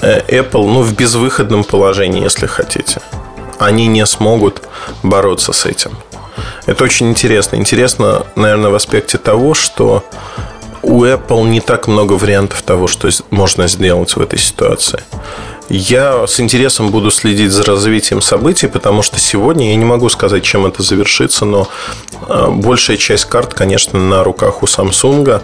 э, 0.00 0.20
Apple 0.28 0.66
ну, 0.66 0.82
в 0.82 0.94
безвыходном 0.94 1.64
положении, 1.64 2.22
если 2.22 2.46
хотите. 2.46 3.00
Они 3.58 3.86
не 3.86 4.04
смогут 4.04 4.62
бороться 5.02 5.52
с 5.52 5.64
этим. 5.64 5.92
Это 6.66 6.84
очень 6.84 7.08
интересно. 7.08 7.56
Интересно, 7.56 8.26
наверное, 8.36 8.70
в 8.70 8.74
аспекте 8.74 9.18
того, 9.18 9.54
что 9.54 10.04
у 10.82 11.04
Apple 11.04 11.48
не 11.48 11.60
так 11.60 11.88
много 11.88 12.12
вариантов 12.12 12.62
того, 12.62 12.86
что 12.86 13.08
можно 13.30 13.66
сделать 13.66 14.14
в 14.14 14.20
этой 14.20 14.38
ситуации. 14.38 15.00
Я 15.68 16.26
с 16.28 16.38
интересом 16.38 16.90
буду 16.90 17.10
следить 17.10 17.50
за 17.50 17.64
развитием 17.64 18.22
событий, 18.22 18.68
потому 18.68 19.02
что 19.02 19.18
сегодня 19.18 19.70
я 19.70 19.76
не 19.76 19.84
могу 19.84 20.08
сказать, 20.08 20.44
чем 20.44 20.64
это 20.64 20.82
завершится, 20.84 21.44
но 21.44 21.68
а, 22.28 22.50
большая 22.50 22.96
часть 22.96 23.24
карт, 23.24 23.52
конечно, 23.52 23.98
на 23.98 24.22
руках 24.22 24.62
у 24.62 24.66
Samsung. 24.66 25.42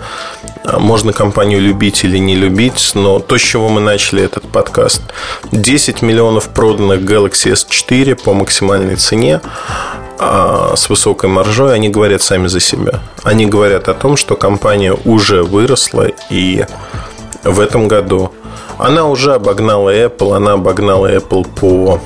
А, 0.65 0.79
можно 0.79 1.13
компанию 1.13 1.61
любить 1.61 2.05
или 2.05 2.19
не 2.19 2.37
любить, 2.37 2.93
но 2.95 3.19
то, 3.19 3.37
с 3.37 3.41
чего 3.41 3.69
мы 3.69 3.81
начали 3.81 4.23
этот 4.23 4.45
подкаст, 4.45 5.03
10 5.51 6.03
миллионов 6.03 6.51
проданных 6.51 7.01
Galaxy 7.01 7.53
S4 7.53 8.15
по 8.15 8.33
максимальной 8.33 8.95
цене 8.95 9.41
а, 10.21 10.75
с 10.77 10.89
высокой 10.89 11.31
маржой, 11.31 11.75
они 11.75 11.89
говорят 11.89 12.23
сами 12.23 12.47
за 12.47 12.61
себя. 12.61 13.01
Они 13.25 13.47
говорят 13.47 13.89
о 13.89 13.95
том, 13.95 14.17
что 14.17 14.37
компания 14.37 14.93
уже 15.05 15.43
выросла 15.43 16.07
и 16.31 16.65
в 17.43 17.59
этом 17.59 17.89
году 17.89 18.33
она 18.79 19.07
уже 19.07 19.35
обогнала 19.35 19.95
Apple, 19.95 20.37
она 20.37 20.53
обогнала 20.53 21.13
Apple 21.13 21.47
по 21.49 22.01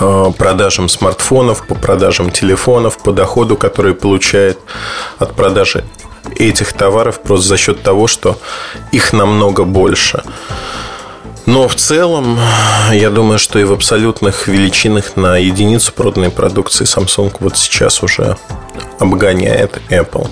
э, 0.00 0.32
продажам 0.36 0.88
смартфонов, 0.88 1.66
по 1.66 1.74
продажам 1.74 2.30
телефонов, 2.30 2.98
по 2.98 3.12
доходу, 3.12 3.56
который 3.56 3.94
получает 3.94 4.58
от 5.18 5.34
продажи 5.34 5.84
этих 6.36 6.72
товаров 6.72 7.20
просто 7.20 7.48
за 7.48 7.56
счет 7.56 7.82
того, 7.82 8.06
что 8.06 8.38
их 8.92 9.12
намного 9.12 9.64
больше. 9.64 10.22
Но 11.44 11.66
в 11.66 11.74
целом, 11.74 12.38
я 12.92 13.10
думаю, 13.10 13.38
что 13.38 13.58
и 13.58 13.64
в 13.64 13.72
абсолютных 13.72 14.46
величинах 14.46 15.16
на 15.16 15.36
единицу 15.36 15.92
проданной 15.92 16.30
продукции 16.30 16.84
Samsung 16.84 17.34
вот 17.40 17.56
сейчас 17.56 18.02
уже 18.02 18.36
обгоняет 19.00 19.80
Apple. 19.90 20.28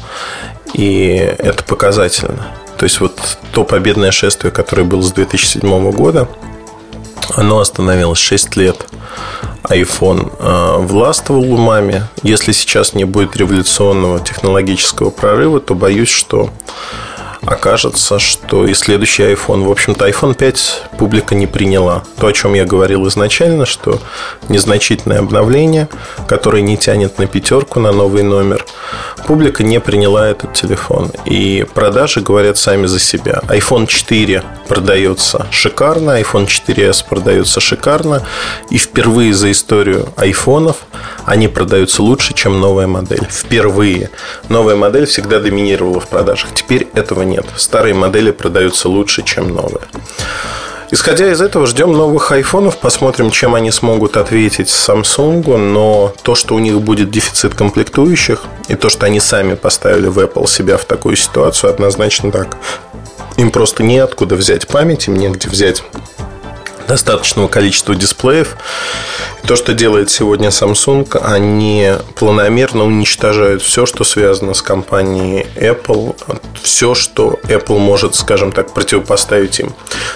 И 0.73 1.15
это 1.17 1.65
показательно. 1.65 2.47
То 2.81 2.85
есть 2.85 2.99
вот 3.01 3.37
то 3.53 3.65
победное 3.65 4.11
шествие, 4.11 4.51
которое 4.51 4.85
было 4.85 5.03
с 5.03 5.13
2007 5.13 5.91
года, 5.91 6.27
оно 7.35 7.61
остановилось 7.61 8.19
6 8.19 8.57
лет. 8.57 8.87
iPhone 9.65 10.33
э, 10.39 10.79
властвовал 10.87 11.53
умами. 11.53 12.05
Если 12.23 12.53
сейчас 12.53 12.95
не 12.95 13.05
будет 13.05 13.37
революционного 13.37 14.21
технологического 14.21 15.11
прорыва, 15.11 15.61
то 15.61 15.75
боюсь, 15.75 16.09
что 16.09 16.49
окажется, 17.51 18.19
что 18.19 18.67
и 18.67 18.75
следующий 18.75 19.25
iPhone, 19.25 19.65
в 19.65 19.71
общем-то, 19.71 20.09
iPhone 20.09 20.35
5 20.35 20.83
публика 20.99 21.35
не 21.35 21.47
приняла. 21.47 22.05
То, 22.19 22.29
о 22.29 22.33
чем 22.33 22.55
я 22.55 22.65
говорил 22.65 23.09
изначально, 23.09 23.67
что 23.67 24.01
незначительное 24.49 25.19
обновление, 25.19 25.89
которое 26.29 26.63
не 26.63 26.77
тянет 26.77 27.19
на 27.19 27.27
пятерку, 27.27 27.81
на 27.81 27.93
новый 27.93 28.23
номер, 28.23 28.65
публика 29.27 29.65
не 29.65 29.81
приняла 29.81 30.29
этот 30.29 30.53
телефон. 30.53 31.11
И 31.25 31.67
продажи 31.75 32.21
говорят 32.21 32.57
сами 32.57 32.87
за 32.87 33.01
себя. 33.01 33.41
iPhone 33.49 33.87
4 33.87 34.45
продается 34.69 35.47
шикарно, 35.51 36.21
iPhone 36.21 36.47
4s 36.47 37.05
продается 37.09 37.61
шикарно, 37.61 38.23
и 38.71 38.79
впервые 38.79 39.35
за 39.35 39.51
историю 39.51 40.09
айфонов 40.17 40.77
они 41.25 41.49
продаются 41.49 42.03
лучше, 42.03 42.33
чем 42.35 42.61
новая 42.61 42.87
модель. 42.87 43.27
Впервые. 43.29 44.11
Новая 44.49 44.77
модель 44.77 45.07
всегда 45.07 45.41
доминировала 45.41 46.01
в 46.01 46.09
продажах. 46.09 46.55
Теперь 46.55 46.89
этого 46.95 47.23
нет. 47.41 47.53
Старые 47.57 47.95
модели 47.95 48.31
продаются 48.31 48.89
лучше, 48.89 49.23
чем 49.23 49.55
новые. 49.55 49.83
Исходя 50.93 51.31
из 51.31 51.41
этого, 51.41 51.67
ждем 51.67 51.93
новых 51.93 52.33
айфонов, 52.33 52.79
посмотрим, 52.79 53.31
чем 53.31 53.55
они 53.55 53.71
смогут 53.71 54.17
ответить 54.17 54.69
Samsung, 54.69 55.57
но 55.57 56.13
то, 56.23 56.35
что 56.35 56.57
у 56.57 56.59
них 56.59 56.81
будет 56.81 57.11
дефицит 57.11 57.55
комплектующих, 57.55 58.43
и 58.67 58.75
то, 58.75 58.89
что 58.89 59.07
они 59.07 59.21
сами 59.21 59.55
поставили 59.55 60.09
в 60.09 60.19
Apple 60.19 60.49
себя 60.49 60.77
в 60.77 60.85
такую 60.85 61.15
ситуацию, 61.15 61.71
однозначно 61.71 62.33
так. 62.33 62.57
Им 63.37 63.53
просто 63.53 63.85
неоткуда 63.85 64.35
взять 64.35 64.67
память, 64.67 65.07
им 65.07 65.15
негде 65.15 65.49
взять 65.49 65.85
достаточного 66.91 67.47
количества 67.47 67.95
дисплеев. 67.95 68.57
То, 69.47 69.55
что 69.55 69.75
делает 69.75 70.11
сегодня 70.11 70.49
Samsung, 70.49 71.17
они 71.23 71.93
планомерно 72.17 72.85
уничтожают 72.85 73.63
все, 73.63 73.87
что 73.87 74.03
связано 74.03 74.55
с 74.55 74.63
компанией 74.63 75.47
Apple, 75.55 76.17
все, 76.61 76.97
что 76.97 77.39
Apple 77.45 77.79
может, 77.79 78.17
скажем 78.17 78.51
так, 78.51 78.75
противопоставить 78.75 79.61
им. 79.61 79.73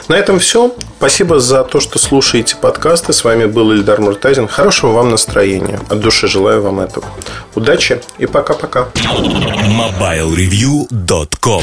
На 0.08 0.16
этом 0.16 0.40
все. 0.40 0.74
Спасибо 0.98 1.38
за 1.38 1.62
то, 1.62 1.78
что 1.78 2.00
слушаете 2.00 2.56
подкасты. 2.56 3.12
С 3.12 3.22
вами 3.22 3.44
был 3.44 3.70
Ильдар 3.70 4.00
Муртазин. 4.00 4.48
Хорошего 4.48 4.90
вам 4.92 5.10
настроения. 5.10 5.78
От 5.88 6.00
души 6.00 6.26
желаю 6.26 6.60
вам 6.60 6.80
этого. 6.80 7.06
Удачи 7.54 8.00
и 8.18 8.26
пока-пока. 8.26 8.88
MobileReview.com 8.94 11.62